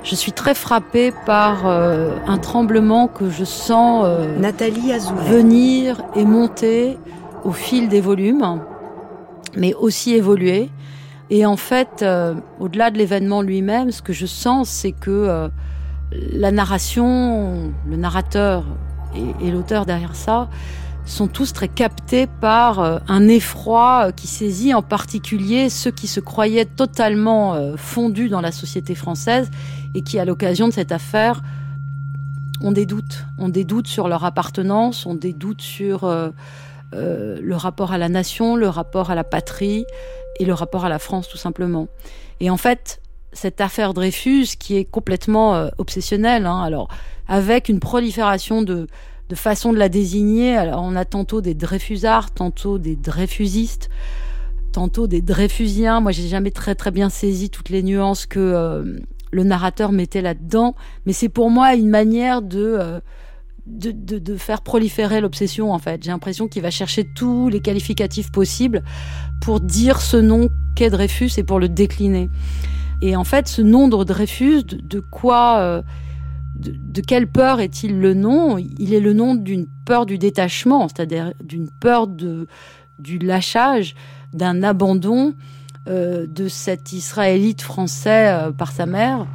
[0.02, 5.22] Je suis très frappée par euh, un tremblement que je sens euh, Nathalie Azoulay.
[5.24, 6.98] venir et monter
[7.42, 8.60] au fil des volumes,
[9.56, 10.70] mais aussi évoluer.
[11.30, 15.48] Et en fait, euh, au-delà de l'événement lui-même, ce que je sens, c'est que euh,
[16.12, 18.64] la narration, le narrateur
[19.16, 20.48] et, et l'auteur derrière ça
[21.04, 26.06] sont tous très captés par euh, un effroi euh, qui saisit en particulier ceux qui
[26.06, 29.50] se croyaient totalement euh, fondus dans la société française
[29.94, 31.42] et qui, à l'occasion de cette affaire,
[32.62, 33.26] ont des doutes.
[33.38, 36.30] Ont des doutes sur leur appartenance, ont des doutes sur euh,
[36.92, 39.84] le rapport à la nation, le rapport à la patrie
[40.40, 41.88] et le rapport à la France, tout simplement.
[42.40, 43.00] Et en fait,
[43.32, 46.88] cette affaire Dreyfus, qui est complètement obsessionnelle, hein, alors
[47.28, 48.86] avec une prolifération de,
[49.34, 53.90] de façons de la désigner, alors on a tantôt des Dreyfusards, tantôt des Dreyfusistes,
[54.70, 56.00] tantôt des Dreyfusiens.
[56.00, 58.96] Moi, j'ai jamais très très bien saisi toutes les nuances que euh,
[59.32, 63.00] le narrateur mettait là-dedans, mais c'est pour moi une manière de euh,
[63.66, 66.04] de, de, faire proliférer l'obsession en fait.
[66.04, 68.84] J'ai l'impression qu'il va chercher tous les qualificatifs possibles
[69.42, 72.28] pour dire ce nom qu'est Dreyfus et pour le décliner.
[73.02, 75.82] Et en fait, ce nom de Dreyfus, de, de quoi, euh,
[76.54, 78.58] de, quelle peur est-il le nom?
[78.58, 83.94] Il est le nom d'une peur du détachement, c'est-à-dire d'une peur du lâchage,
[84.32, 85.34] d'un abandon
[85.86, 89.26] euh, de cet Israélite français euh, par sa mère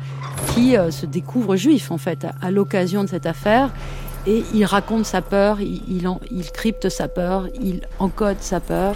[0.56, 3.72] qui euh, se découvre juif en fait à, l'occasion de cette affaire.
[4.26, 6.02] Et il raconte sa peur, il,
[6.52, 8.96] crypte sa peur, il encode sa peur.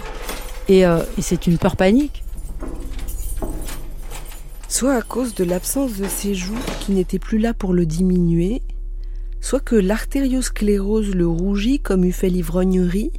[0.68, 0.84] Et
[1.18, 2.23] c'est une peur panique.
[4.68, 8.62] Soit à cause de l'absence de ses joues qui n'étaient plus là pour le diminuer,
[9.40, 13.12] soit que l'artériosclérose le rougit comme eût fait l'ivrognerie,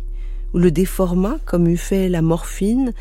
[0.53, 2.93] ou le déforma comme eût fait la morphine,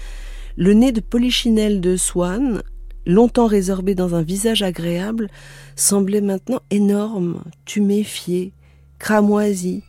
[0.57, 2.63] le nez de polichinelle de Swann,
[3.07, 5.29] longtemps résorbé dans un visage agréable,
[5.77, 8.53] semblait maintenant énorme, tuméfié,
[8.99, 9.83] cramoisi,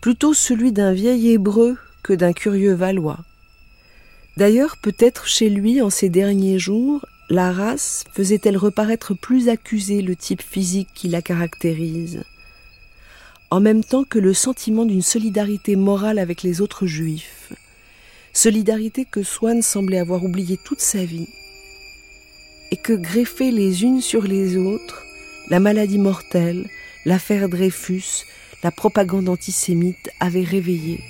[0.00, 3.18] plutôt celui d'un vieil hébreu que d'un curieux valois.
[4.36, 10.14] D'ailleurs, peut-être chez lui, en ces derniers jours, la race faisait-elle reparaître plus accusé le
[10.14, 12.22] type physique qui la caractérise,
[13.50, 17.52] en même temps que le sentiment d'une solidarité morale avec les autres juifs,
[18.32, 21.28] solidarité que Swann semblait avoir oubliée toute sa vie,
[22.70, 25.02] et que greffées les unes sur les autres,
[25.48, 26.68] la maladie mortelle,
[27.04, 28.24] l'affaire Dreyfus,
[28.62, 31.00] la propagande antisémite avaient réveillé.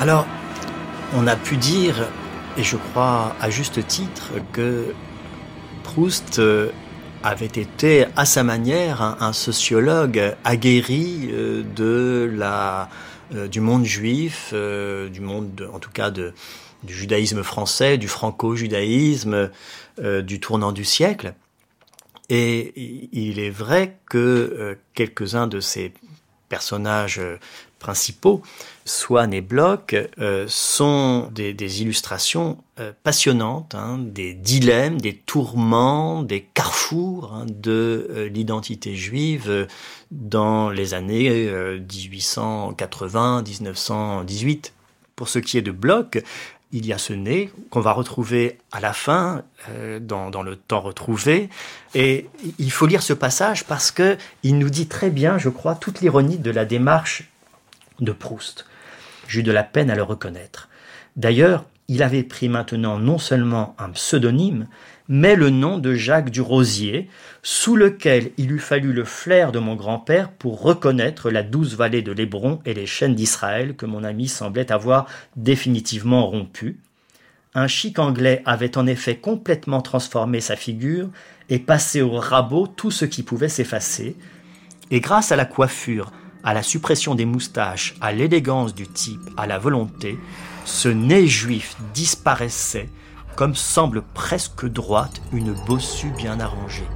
[0.00, 0.26] Alors,
[1.14, 2.08] on a pu dire,
[2.56, 4.94] et je crois à juste titre, que
[5.82, 6.70] Proust euh,
[7.22, 15.20] avait été à sa manière un, sociologue aguerri euh, de euh, du monde juif, du
[15.20, 16.32] monde en tout cas du
[16.88, 19.50] judaïsme français, du franco-judaïsme,
[20.02, 21.34] du tournant du siècle.
[22.30, 22.72] Et
[23.12, 25.92] il est vrai que quelques-uns de ces
[26.48, 27.20] personnages
[27.80, 28.42] principaux,
[28.84, 36.42] Swann et Bloch, euh, sont des, illustrations euh, passionnantes, hein, des dilemmes, des tourments, des
[36.42, 39.66] carrefours hein, de euh, l'identité juive
[40.12, 41.50] dans les années
[41.88, 44.70] 1880-1918.
[45.16, 46.22] Pour ce qui est de Bloch,
[46.72, 49.42] il y a ce nez qu'on va retrouver à la fin,
[50.00, 51.48] dans, dans, le temps retrouvé.
[51.94, 52.26] Et
[52.58, 56.00] il faut lire ce passage parce que il nous dit très bien, je crois, toute
[56.00, 57.30] l'ironie de la démarche
[58.00, 58.66] de Proust.
[59.28, 60.68] J'eus de la peine à le reconnaître.
[61.16, 64.68] D'ailleurs, il avait pris maintenant non seulement un pseudonyme,
[65.08, 67.08] mais le nom de Jacques du Rosier,
[67.42, 72.00] sous lequel il eût fallu le flair de mon grand-père pour reconnaître la douce vallée
[72.00, 76.78] de l'Hébron et les chaînes d'Israël que mon ami semblait avoir définitivement rompues.
[77.56, 81.08] Un chic anglais avait en effet complètement transformé sa figure
[81.48, 84.16] et passé au rabot tout ce qui pouvait s'effacer,
[84.92, 86.12] et grâce à la coiffure
[86.44, 90.18] à la suppression des moustaches, à l'élégance du type, à la volonté,
[90.64, 92.88] ce nez juif disparaissait
[93.36, 96.88] comme semble presque droite une bossue bien arrangée.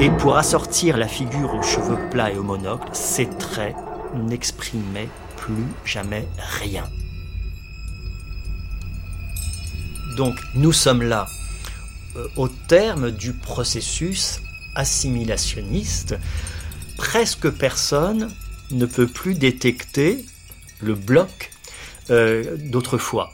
[0.00, 3.74] Et pour assortir la figure aux cheveux plats et au monocle, ses traits
[4.14, 6.26] n'exprimaient plus jamais
[6.60, 6.84] rien.
[10.16, 11.26] Donc nous sommes là
[12.16, 14.40] euh, au terme du processus
[14.74, 16.16] assimilationniste
[16.98, 18.30] presque personne
[18.70, 20.26] ne peut plus détecter
[20.82, 21.50] le bloc
[22.10, 23.32] euh, d'autrefois.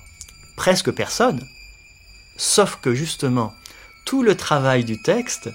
[0.55, 1.45] Presque personne.
[2.37, 3.55] Sauf que justement,
[4.05, 5.51] tout le travail du texte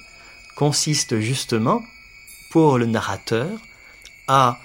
[0.57, 1.81] consiste justement,
[2.51, 3.49] pour le narrateur,
[4.27, 4.59] à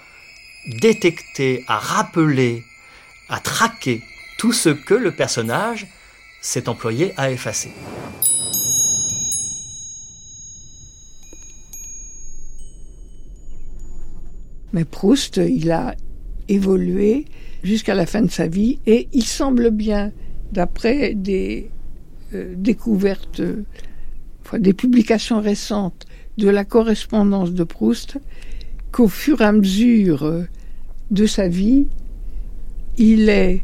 [0.67, 2.65] détecter, à rappeler,
[3.29, 4.03] à traquer
[4.39, 5.87] tout ce que le personnage
[6.41, 7.71] s'est employé à effacer.
[14.75, 15.95] Mais Proust, il a
[16.49, 17.27] évolué
[17.63, 20.11] jusqu'à la fin de sa vie et il semble bien,
[20.51, 21.71] d'après des
[22.35, 23.41] euh, découvertes,
[24.53, 26.07] des publications récentes
[26.39, 28.19] de la correspondance de Proust,
[28.91, 30.43] qu'au fur et à mesure euh,
[31.13, 31.87] de sa vie,
[32.99, 33.63] il est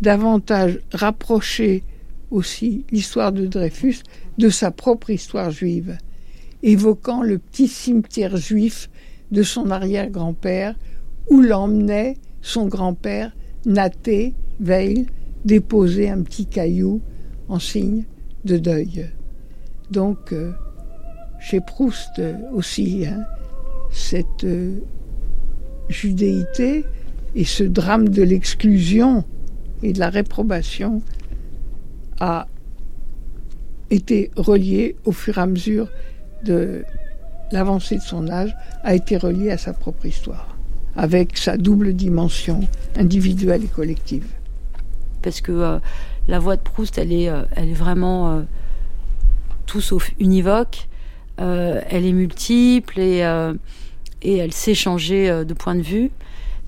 [0.00, 1.84] davantage rapproché
[2.32, 4.02] aussi l'histoire de Dreyfus
[4.38, 5.98] de sa propre histoire juive,
[6.64, 8.90] évoquant le petit cimetière juif
[9.30, 10.74] de son arrière-grand-père,
[11.30, 13.34] où l'emmenait son grand-père,
[13.66, 15.06] Naté Veil,
[15.44, 17.00] déposer un petit caillou
[17.48, 18.04] en signe
[18.44, 19.10] de deuil.
[19.90, 20.52] Donc, euh,
[21.40, 22.20] chez Proust
[22.52, 23.24] aussi, hein,
[23.90, 24.80] cette euh,
[25.88, 26.84] judéité
[27.34, 29.24] et ce drame de l'exclusion
[29.82, 31.02] et de la réprobation
[32.20, 32.48] a
[33.90, 35.88] été relié au fur et à mesure
[36.44, 36.84] de
[37.52, 40.56] l'avancée de son âge a été reliée à sa propre histoire,
[40.96, 42.60] avec sa double dimension
[42.96, 44.26] individuelle et collective.
[45.22, 45.78] Parce que euh,
[46.28, 48.42] la voix de Proust, elle est, euh, elle est vraiment euh,
[49.66, 50.88] tout sauf univoque.
[51.38, 53.20] elle est multiple et,
[54.22, 56.10] et elle sait changer de point de vue.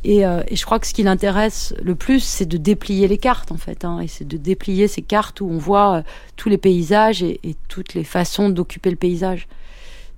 [0.04, 3.50] Et, et, je crois que ce qui l'intéresse le plus, c'est de déplier les cartes,
[3.50, 3.84] en fait.
[3.84, 6.04] Hein, et c'est de déplier ces cartes où on voit
[6.36, 9.48] tous les paysages et, et toutes les façons d'occuper le paysage.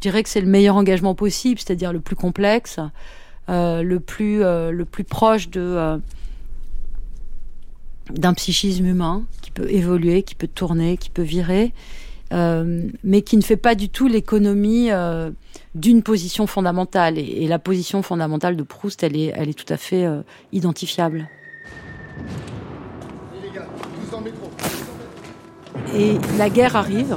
[0.03, 2.80] Je dirais que c'est le meilleur engagement possible, c'est-à-dire le plus complexe,
[3.48, 5.98] euh, le, plus, euh, le plus proche de, euh,
[8.11, 11.72] d'un psychisme humain qui peut évoluer, qui peut tourner, qui peut virer,
[12.32, 14.90] mais qui ne fait pas du tout l'économie
[15.76, 17.16] d'une position fondamentale.
[17.16, 20.05] Et, la position fondamentale de Proust, elle est, elle est tout à fait
[20.50, 21.28] identifiable.
[25.94, 27.16] Et la guerre arrive.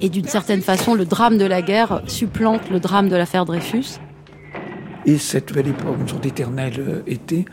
[0.00, 3.98] Et d'une certaine façon, le drame de la guerre supplante le drame de l'affaire Dreyfus.
[5.06, 7.46] Et cette nouvelle époque, une sorte d'éternel euh, été,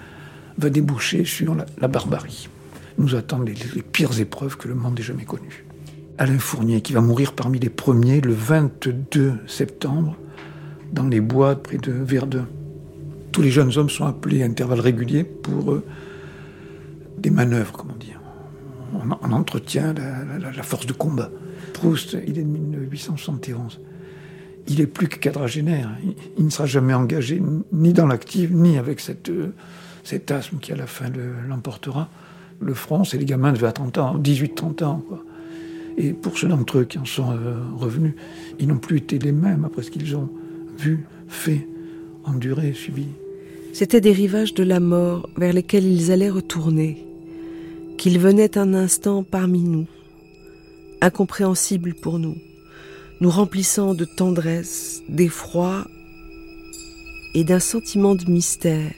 [0.58, 2.50] va déboucher sur la, barbarie.
[2.98, 5.66] Nous attendent les, pires épreuves que le monde ait jamais connues.
[6.18, 10.16] Alain Fournier, qui va mourir parmi les premiers le 22 septembre
[10.94, 12.48] dans les bois près de Verdun.
[13.32, 15.84] Tous les jeunes hommes sont appelés à intervalles réguliers pour euh,
[17.18, 18.22] des manœuvres, comment dire.
[18.94, 21.30] On, entretient la force de combat.
[21.76, 23.82] Proust, il est de 1871.
[24.70, 25.92] Il est plus que quadragénaire.
[26.38, 27.42] Il, ne sera jamais engagé
[27.74, 29.30] ni dans l'active, ni avec cette,
[30.06, 31.08] cet asthme qui à la fin
[31.50, 32.08] l'emportera.
[32.62, 35.04] Le front, c'est les gamins de 30 ans, 18-30 ans.
[35.98, 38.14] Et pour ceux d'entre eux qui en sont euh, revenus,
[38.58, 40.30] ils n'ont plus été les mêmes après ce qu'ils ont
[40.78, 41.68] vu, fait,
[42.24, 43.08] enduré, subi.
[43.74, 47.06] C'étaient des rivages de la mort vers lesquels ils allaient retourner,
[47.98, 49.88] qu'ils venaient un instant parmi nous,
[51.02, 52.38] incompréhensibles pour nous,
[53.22, 55.86] nous remplissant de tendresse, d'effroi
[57.34, 58.94] et d'un sentiment de mystère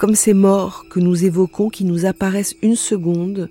[0.00, 3.50] comme ces morts que nous évoquons qui nous apparaissent une seconde,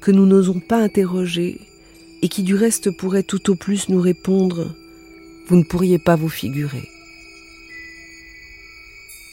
[0.00, 1.60] que nous n'osons pas interroger,
[2.22, 4.64] et qui du reste pourraient tout au plus nous répondre⁇
[5.46, 6.88] Vous ne pourriez pas vous figurer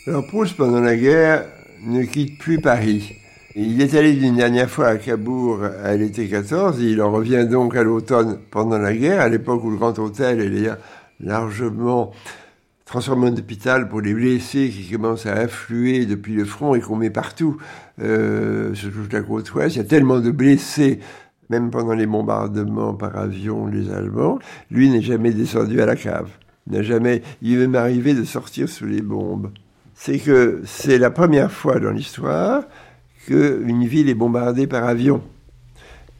[0.28, 1.48] ⁇Proust, pendant la guerre,
[1.88, 3.16] ne quitte plus Paris.
[3.56, 7.76] Il est allé d'une dernière fois à Cabourg à l'été 14, il en revient donc
[7.76, 10.72] à l'automne pendant la guerre, à l'époque où le Grand Hôtel est
[11.20, 12.12] largement
[12.86, 16.96] transformer en hôpital pour les blessés qui commencent à affluer depuis le front et qu'on
[16.96, 17.58] met partout
[18.02, 19.76] euh, sur toute la côte ouest.
[19.76, 21.00] Il y a tellement de blessés,
[21.52, 24.40] même pendant les bombardements par avion des Allemands.
[24.72, 26.30] Lui n'est jamais descendu à la cave.
[26.66, 29.52] N'a jamais, il est même arrivé de sortir sous les bombes.
[29.94, 32.64] C'est que c'est la première fois dans l'histoire
[33.26, 35.22] qu'une ville est bombardée par avion.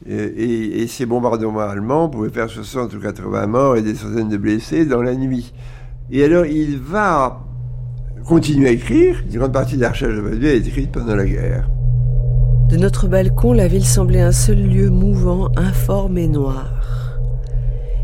[0.06, 4.84] Et, ces bombardements allemands pouvaient faire 60 ou 80 morts et des centaines de blessés
[4.84, 5.54] dans la nuit.
[6.10, 7.40] Et alors, il va
[8.26, 9.22] continuer à écrire.
[9.30, 11.68] Une grande partie de la recherche de Badiou est écrite pendant la guerre.
[12.68, 16.72] De notre balcon, la ville semblait un seul lieu mouvant, informe et noir,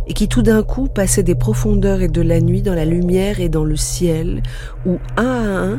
[0.06, 3.40] et qui tout d'un coup passait des profondeurs et de la nuit dans la lumière
[3.40, 4.42] et dans le ciel,
[4.86, 5.78] où un à un,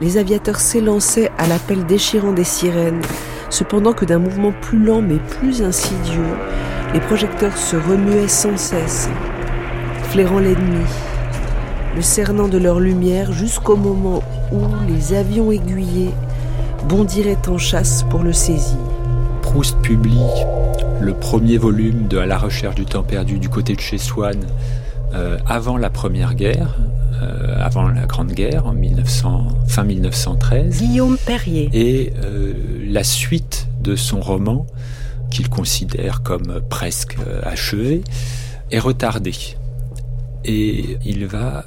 [0.00, 3.02] les aviateurs s'élançaient à l'appel déchirant des sirènes,
[3.50, 6.34] cependant que d'un mouvement plus lent mais plus insidieux,
[6.92, 9.08] les projecteurs se remuaient sans cesse,
[10.10, 10.84] flairant l'ennemi,
[11.94, 14.22] le cernant de leur lumière jusqu'au moment
[14.52, 16.12] où les avions aiguillés
[16.88, 18.78] bondiraient en chasse pour le saisir.
[19.42, 20.20] Proust publie
[21.00, 24.38] le premier volume de À la recherche du temps perdu du côté de chez Swann
[25.14, 26.76] euh, avant la Première Guerre,
[27.22, 30.78] euh, avant la Grande Guerre, en 1900, fin 1913.
[30.78, 31.70] Guillaume Perrier.
[31.72, 32.52] Et euh,
[32.88, 34.66] la suite de son roman,
[35.30, 38.02] qu'il considère comme presque achevé,
[38.70, 39.56] est retardée.
[40.44, 41.64] Et il va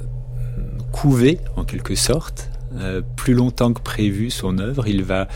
[0.92, 4.86] couver, en quelque sorte, euh, plus longtemps que prévu son œuvre.
[4.86, 5.26] Il va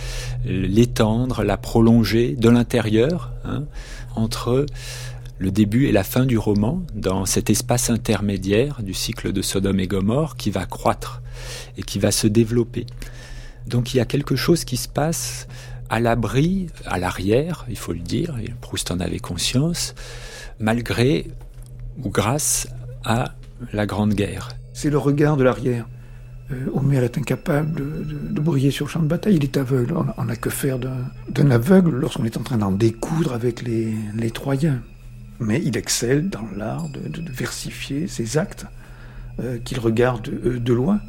[0.44, 3.64] l'étendre, la prolonger de l'intérieur, hein,
[4.14, 4.66] entre
[5.38, 9.80] le début et la fin du roman, dans cet espace intermédiaire du cycle de Sodome
[9.80, 11.22] et Gomorre qui va croître
[11.76, 12.86] et qui va se développer.
[13.66, 15.48] Donc il y a quelque chose qui se passe
[15.90, 19.94] à l'abri, à l'arrière, il faut le dire, et Proust en avait conscience,
[20.58, 21.26] malgré
[22.02, 22.68] ou grâce
[23.04, 23.34] à
[23.72, 25.86] la Grande Guerre c'est le regard de l'arrière.
[26.50, 27.74] Euh, Homer est incapable
[28.34, 29.94] de, briller sur le champ de bataille, il est aveugle.
[30.18, 34.82] On n'a que faire d'un aveugle lorsqu'on est en train d'en découdre avec les, Troyens.
[35.40, 38.66] Mais il excelle dans l'art de, versifier ses actes
[39.40, 41.00] euh, qu'il regarde euh, de loin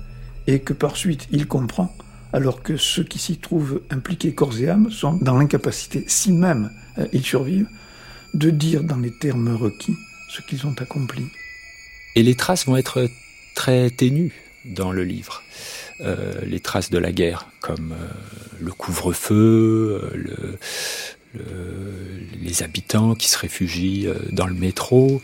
[0.48, 1.96] et que par suite il comprend,
[2.34, 6.72] alors que ceux qui s'y trouvent impliqués corps et âme sont dans l'incapacité, si même
[7.14, 7.68] ils survivent,
[8.34, 9.96] de dire dans les termes requis
[10.30, 11.24] ce qu'ils ont accompli.
[12.16, 13.10] Et les traces vont être
[13.56, 14.34] très ténues
[14.66, 15.44] dans le livre.
[16.02, 18.08] Euh, les traces de la guerre, comme euh,
[18.60, 20.12] le couvre-feu,
[21.36, 25.22] euh, les habitants qui se réfugient dans le métro.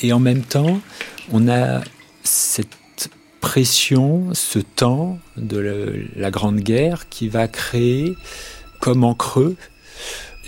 [0.00, 0.80] Et en même temps,
[1.32, 1.82] on a
[2.22, 8.16] cette pression, ce temps de la Grande Guerre qui va créer,
[8.80, 9.56] comme en creux,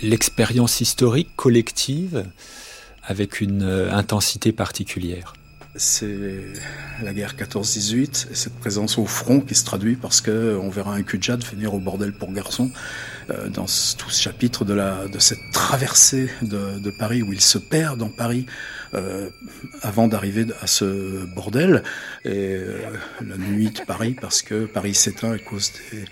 [0.01, 2.25] l'expérience historique collective
[3.03, 5.33] avec une intensité particulière
[5.75, 6.43] c'est
[7.01, 10.93] la guerre 14-18 et cette présence au front qui se traduit parce que on verra
[10.93, 12.69] un Kudjat venir au bordel pour garçons
[13.31, 17.57] euh, dans tout ce chapitre de la de cette traversée de, Paris où il se
[17.57, 18.45] perd dans Paris
[18.93, 19.29] euh,
[19.81, 21.81] avant d'arriver à ce bordel
[22.23, 22.79] et euh,
[23.25, 26.05] la nuit de Paris parce que Paris s'éteint à cause des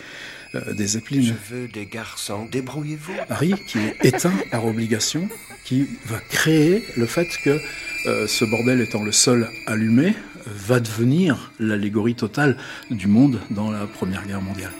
[0.73, 1.21] des zeppelins.
[1.21, 3.13] Je veux des garçons, débrouillez-vous.
[3.29, 5.29] Paris qui est éteint par obligation,
[5.63, 7.57] qui va créer le fait que
[8.05, 12.57] euh, ce bordel étant le seul allumé, va devenir l'allégorie totale
[12.89, 14.71] du monde dans la Première Guerre mondiale.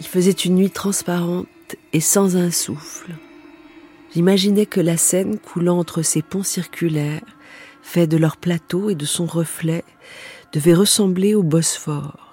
[0.00, 1.48] Il faisait une nuit transparente
[1.92, 3.10] et sans un souffle.
[4.14, 7.22] J'imaginais que la Seine coulant entre ces ponts circulaires,
[7.82, 9.84] faits de leur plateau et de son reflet,
[10.52, 12.29] devait ressembler au Bosphore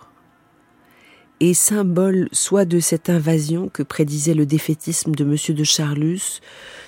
[1.39, 5.55] et symbole soit de cette invasion que prédisait le défaitisme de M.
[5.55, 6.41] de Charlus,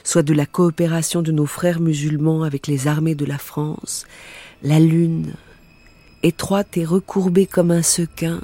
[0.04, 4.06] soit de la coopération de nos frères musulmans avec les armées de la France,
[4.64, 5.34] la lune,
[6.24, 8.42] étroite et recourbée comme un sequin,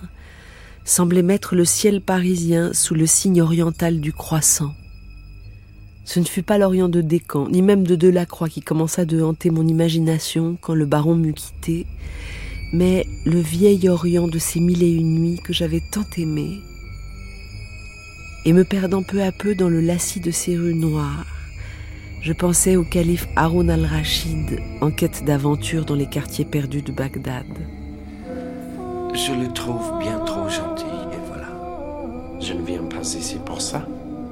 [0.84, 4.74] semblait mettre le ciel parisien sous le signe oriental du croissant.
[6.06, 9.50] Ce ne fut pas l'Orient de Descamps, ni même de Delacroix qui commença de hanter
[9.50, 11.88] mon imagination quand le baron m'eut quitté,
[12.76, 16.60] mais le vieil Orient de ces mille et une nuits que j'avais tant aimé,
[18.44, 21.26] et me perdant peu à peu dans le lacis de ces rues noires,
[22.22, 27.46] je pensais au calife Haroun al-Rachid en quête d'aventure dans les quartiers perdus de Bagdad.
[29.14, 31.48] Je le trouve bien trop gentil, et voilà.
[32.42, 33.88] Je ne viens pas ici pour ça.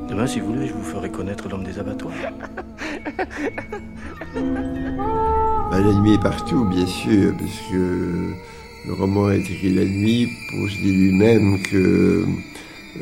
[0.09, 2.13] Demain, si vous voulez, je vous ferai connaître l'homme des abattoirs.
[5.73, 8.33] Bah, la nuit est partout, bien sûr, parce que
[8.85, 12.25] le roman a été écrit la nuit pour se dire lui-même que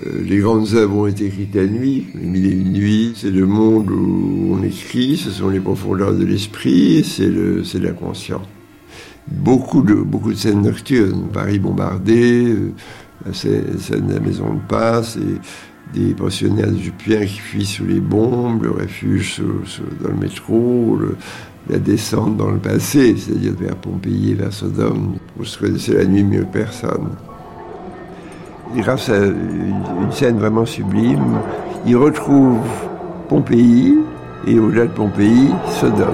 [0.06, 2.08] euh, les grandes œuvres ont été écrites la nuit.
[2.16, 6.14] Les mille et une nuits, c'est le monde où on écrit, ce sont les profondeurs
[6.14, 8.42] de l'esprit, c'est l'inconscient.
[9.28, 12.72] Beaucoup de, beaucoup de scènes nocturnes, Paris bombardé, euh,
[13.26, 15.18] la scène, de la maison de passe,
[15.94, 19.42] des pensionnaires jupien qui fuient sous les bombes, le refuge
[20.02, 20.98] dans le métro,
[21.70, 25.16] la descente dans le passé, c'est-à-dire vers Pompéi et vers Sodome.
[25.38, 27.10] Vous connaissez la nuit mieux que personne.
[28.76, 31.40] Et grâce à une, scène vraiment sublime,
[31.86, 32.60] il retrouve
[33.30, 33.98] Pompéi
[34.48, 35.50] et au-delà de Pompéi,
[35.80, 36.08] Sodome.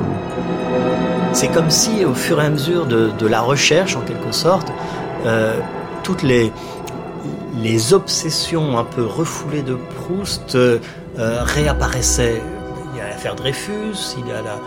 [1.33, 4.71] C'est comme si, au fur et à mesure de, la recherche, en quelque sorte,
[5.25, 5.59] euh,
[6.03, 6.51] toutes les,
[7.61, 10.79] les obsessions un peu refoulées de Proust euh,
[11.15, 12.41] réapparaissaient.
[12.93, 14.59] Il y a l'affaire Dreyfus, il y a la,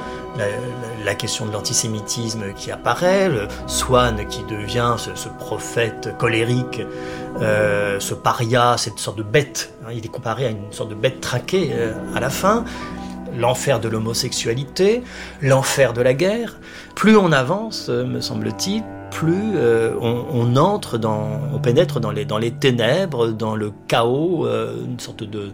[1.04, 6.80] la, question de l'antisémitisme qui apparaît, le Swann qui devient ce, prophète colérique,
[7.40, 9.74] euh, ce paria, cette sorte de bête.
[9.84, 12.64] hein, il est comparé à une sorte de bête traquée euh, à la fin
[13.36, 15.02] l'enfer de l'homosexualité,
[15.40, 16.58] l'enfer de la guerre.
[16.96, 19.56] Plus on avance, euh, me semble-t-il, plus
[20.00, 25.52] on, pénètre dans les, ténèbres, dans le chaos, une sorte de,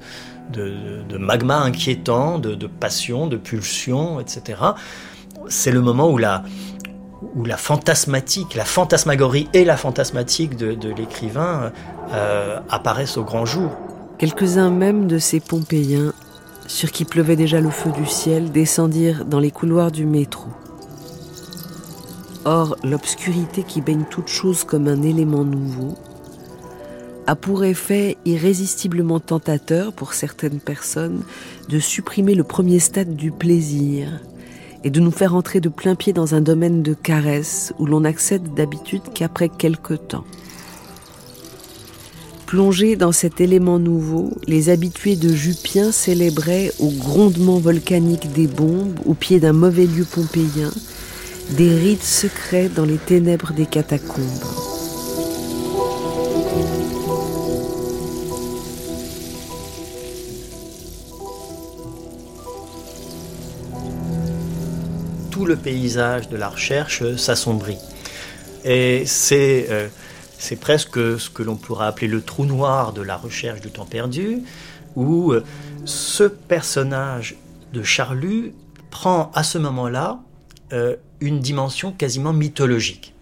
[0.53, 4.61] de, magma inquiétant, de, passion, de pulsion, etc.
[5.49, 6.43] C'est le moment où la,
[7.35, 11.73] où la fantasmatique, la fantasmagorie et la fantasmatique de, de l'écrivain
[12.13, 13.71] euh, apparaissent au grand jour.
[14.19, 16.13] Quelques-uns même de ces Pompéiens,
[16.67, 20.49] sur qui pleuvait déjà le feu du ciel, descendirent dans les couloirs du métro.
[22.45, 25.97] Or, l'obscurité qui baigne toute chose comme un élément nouveau
[27.27, 31.23] a pour effet irrésistiblement tentateur pour certaines personnes
[31.69, 34.21] de supprimer le premier stade du plaisir
[34.85, 38.05] et de nous faire entrer de plein pied dans un domaine de caresse où l'on
[38.05, 40.25] accède d'habitude qu'après quelque temps.
[42.47, 49.01] Plongés dans cet élément nouveau, les habitués de Jupien célébraient au grondement volcanique des bombes,
[49.05, 50.71] au pied d'un mauvais lieu pompéien,
[51.57, 54.76] des rites secrets dans les ténèbres des catacombes.
[65.47, 67.79] Le paysage de la recherche s'assombrit.
[68.65, 69.89] Et c'est euh,
[70.61, 74.43] presque ce que l'on pourrait appeler le trou noir de la recherche du temps perdu,
[74.97, 75.45] où euh,
[75.85, 77.37] ce personnage
[77.73, 78.55] de Charlus
[78.91, 80.21] prend à ce moment-là
[80.73, 83.15] euh, une dimension quasiment mythologique.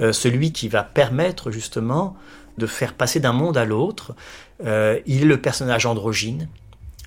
[0.00, 2.16] Euh, celui qui va permettre justement
[2.56, 4.14] de faire passer d'un monde à l'autre.
[4.60, 6.48] Il est le personnage androgyne,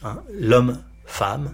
[0.02, 1.52] hein, l'homme-femme,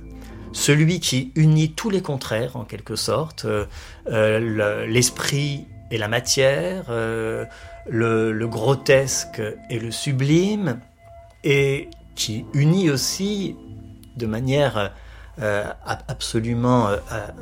[0.58, 3.66] celui qui unit tous les contraires en quelque sorte, euh,
[4.08, 7.46] euh, le- l'esprit et la matière, euh,
[7.88, 9.40] le, grotesque
[9.70, 10.80] et le sublime,
[11.44, 13.56] et qui unit aussi
[14.16, 14.94] de manière
[15.40, 16.88] ab- absolument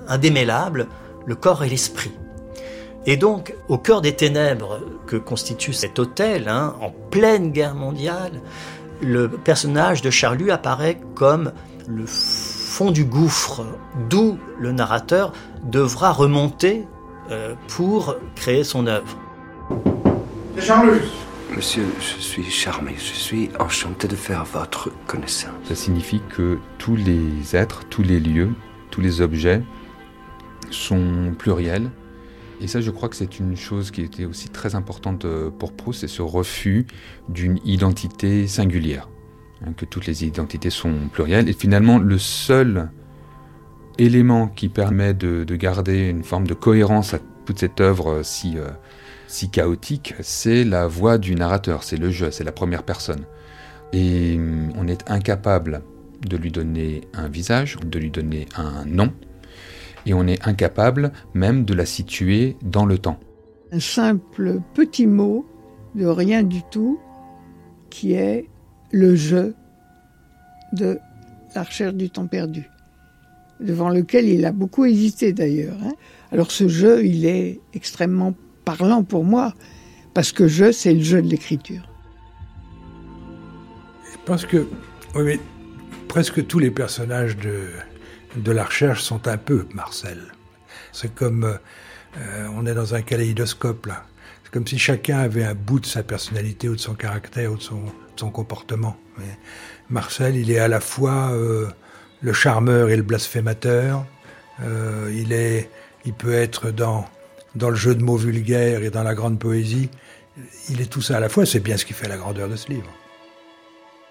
[0.10, 0.88] indémêlable
[1.26, 2.12] le corps et l'esprit.
[3.06, 8.34] Et donc, au cœur des ténèbres que constitue cet hôtel, hein, en pleine guerre mondiale,
[9.02, 11.54] le personnage de Charlus apparaît comme
[11.88, 12.06] le
[12.76, 13.66] fond du gouffre,
[14.10, 15.32] d'où le narrateur
[15.64, 16.86] devra remonter
[17.32, 19.18] euh, pour créer son œuvre.
[20.58, 21.10] Jean-Louis
[21.56, 22.96] Monsieur, je suis charmé.
[22.98, 25.54] Je suis enchanté de faire votre connaissance.
[25.64, 28.52] Ça signifie que tous les êtres, tous les lieux,
[28.92, 29.64] tous les objets
[30.70, 31.90] sont pluriels.
[32.60, 35.72] Et ça, je crois que c'est une chose qui était aussi très importante euh, pour
[35.72, 36.88] Proust, c'est ce refus
[37.30, 39.08] d'une identité singulière.
[39.64, 41.48] Hein, que toutes les identités sont plurielles.
[41.48, 42.90] Et finalement, le seul
[43.98, 48.24] élément qui permet de, de garder une forme de cohérence à toute cette œuvre euh,
[48.24, 48.68] si, euh,
[49.28, 53.24] si chaotique, c'est la voix du narrateur, c'est le jeu, c'est la première personne.
[53.94, 55.84] Et hum, on est incapable
[56.28, 59.14] de lui donner un visage, de lui donner un nom,
[60.06, 63.20] et on est incapable même de la situer dans le temps.
[63.72, 65.46] Un simple petit mot
[65.96, 67.00] de rien du tout,
[67.90, 68.50] qui est
[68.92, 69.56] le jeu
[70.74, 71.00] de
[71.54, 72.70] la recherche du temps perdu,
[73.60, 75.78] devant lequel il a beaucoup hésité d'ailleurs.
[75.84, 75.94] Hein.
[76.32, 78.34] Alors ce jeu, il est extrêmement
[78.66, 79.54] parlant pour moi,
[80.14, 81.88] parce que jeu, c'est le jeu de l'écriture.
[84.26, 84.68] Parce que,
[85.14, 85.40] oui, mais
[86.08, 87.70] presque tous les personnages de,
[88.38, 90.20] de la recherche sont un peu Marcel.
[90.92, 91.44] C'est comme
[92.18, 94.06] euh, on est dans un kaléidoscope là.
[94.44, 97.58] C'est comme si chacun avait un bout de sa personnalité ou de son caractère ou
[97.58, 97.84] de son,
[98.20, 98.98] son comportement.
[99.90, 101.68] Marcel, il est à la fois euh,
[102.22, 104.06] le charmeur et le blasphémateur.
[104.64, 105.70] Euh, il, est,
[106.06, 107.06] il peut être dans,
[107.56, 109.90] dans le jeu de mots vulgaires et dans la grande poésie.
[110.70, 111.46] Il est tout ça à la fois.
[111.46, 112.90] C'est bien ce qui fait la grandeur de ce livre.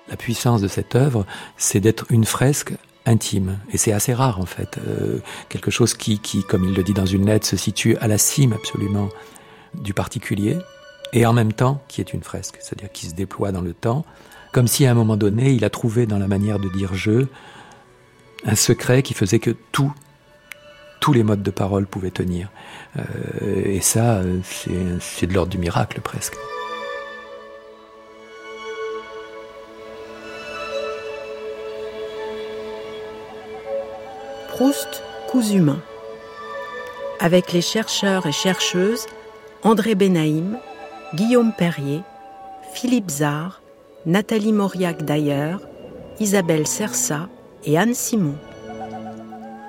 [0.09, 1.27] La puissance de cette œuvre,
[1.57, 2.75] c'est d'être une fresque
[3.07, 3.59] intime.
[3.73, 4.79] Et c'est assez rare, en fait.
[4.87, 8.09] Euh, quelque chose qui, qui, comme il le dit dans une lettre, se situe à
[8.09, 9.09] la cime absolument
[9.75, 10.59] du particulier,
[11.15, 14.05] et en même temps qui est une fresque, c'est-à-dire qui se déploie dans le temps,
[14.53, 17.27] comme si à un moment donné, il a trouvé dans la manière de dire je
[18.45, 19.93] un secret qui faisait que tout,
[21.01, 22.51] tous les modes de parole pouvaient tenir.
[22.99, 23.03] Euh,
[23.65, 24.21] et ça,
[25.01, 26.37] c'est de l'ordre du miracle presque.
[34.49, 35.83] Proust, coups humains.
[37.19, 39.07] Avec les chercheurs et chercheuses
[39.63, 40.59] André Benaïm,
[41.15, 42.03] Guillaume Perrier,
[42.73, 43.63] Philippe Zard,
[44.05, 45.61] Nathalie Mauriac d'ailleurs,
[46.19, 47.29] Isabelle Sersa
[47.65, 48.35] et Anne Simon.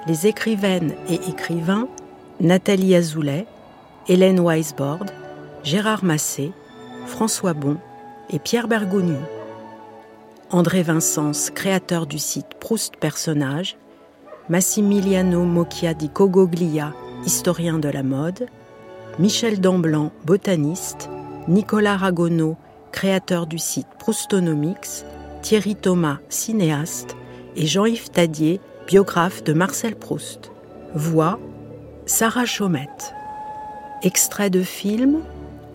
[0.07, 1.87] Les écrivaines et écrivains
[2.41, 3.45] Nathalie Azoulay,
[4.07, 5.05] Hélène Weisbord,
[5.63, 6.51] Gérard Massé,
[7.05, 7.77] François Bon
[8.31, 9.17] et Pierre Bergognu.
[10.49, 13.77] André Vincence, créateur du site Proust Personnage,
[14.49, 16.93] Massimiliano Mocchia di Cogoglia,
[17.23, 18.47] historien de la mode,
[19.19, 21.09] Michel Damblanc, botaniste,
[21.47, 22.57] Nicolas Ragonneau,
[22.91, 25.05] créateur du site Proustonomics,
[25.43, 27.15] Thierry Thomas, cinéaste,
[27.55, 30.51] et Jean-Yves Tadier, biographe de Marcel Proust.
[30.95, 31.39] Voix
[32.07, 33.13] Sarah Chaumette.
[34.01, 35.19] Extrait de film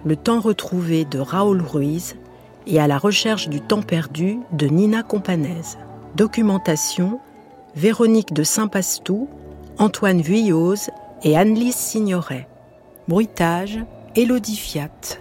[0.04, 2.16] Le temps retrouvé de Raoul Ruiz
[2.66, 5.78] et À la recherche du temps perdu de Nina Companèse.
[6.16, 7.20] Documentation
[7.76, 9.28] Véronique de Saint-Pastou,
[9.78, 10.90] Antoine Vuillose
[11.22, 12.48] et Anne-Lise Signoret.
[13.06, 13.78] Bruitage,
[14.16, 15.20] Élodie Fiat.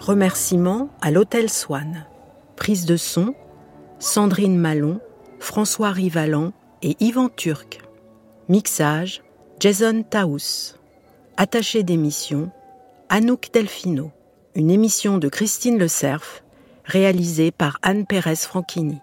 [0.00, 2.06] Remerciements à l'Hôtel Swann.
[2.56, 3.34] Prise de son,
[3.98, 5.00] Sandrine Malon,
[5.40, 7.80] François Rivalan et Yvan Turc.
[8.48, 9.22] Mixage,
[9.60, 10.74] Jason Taous.
[11.36, 12.50] Attaché d'émission,
[13.08, 14.12] Anouk Delfino.
[14.54, 16.42] Une émission de Christine Le Cerf,
[16.84, 19.00] réalisée par Anne Pérez Franchini.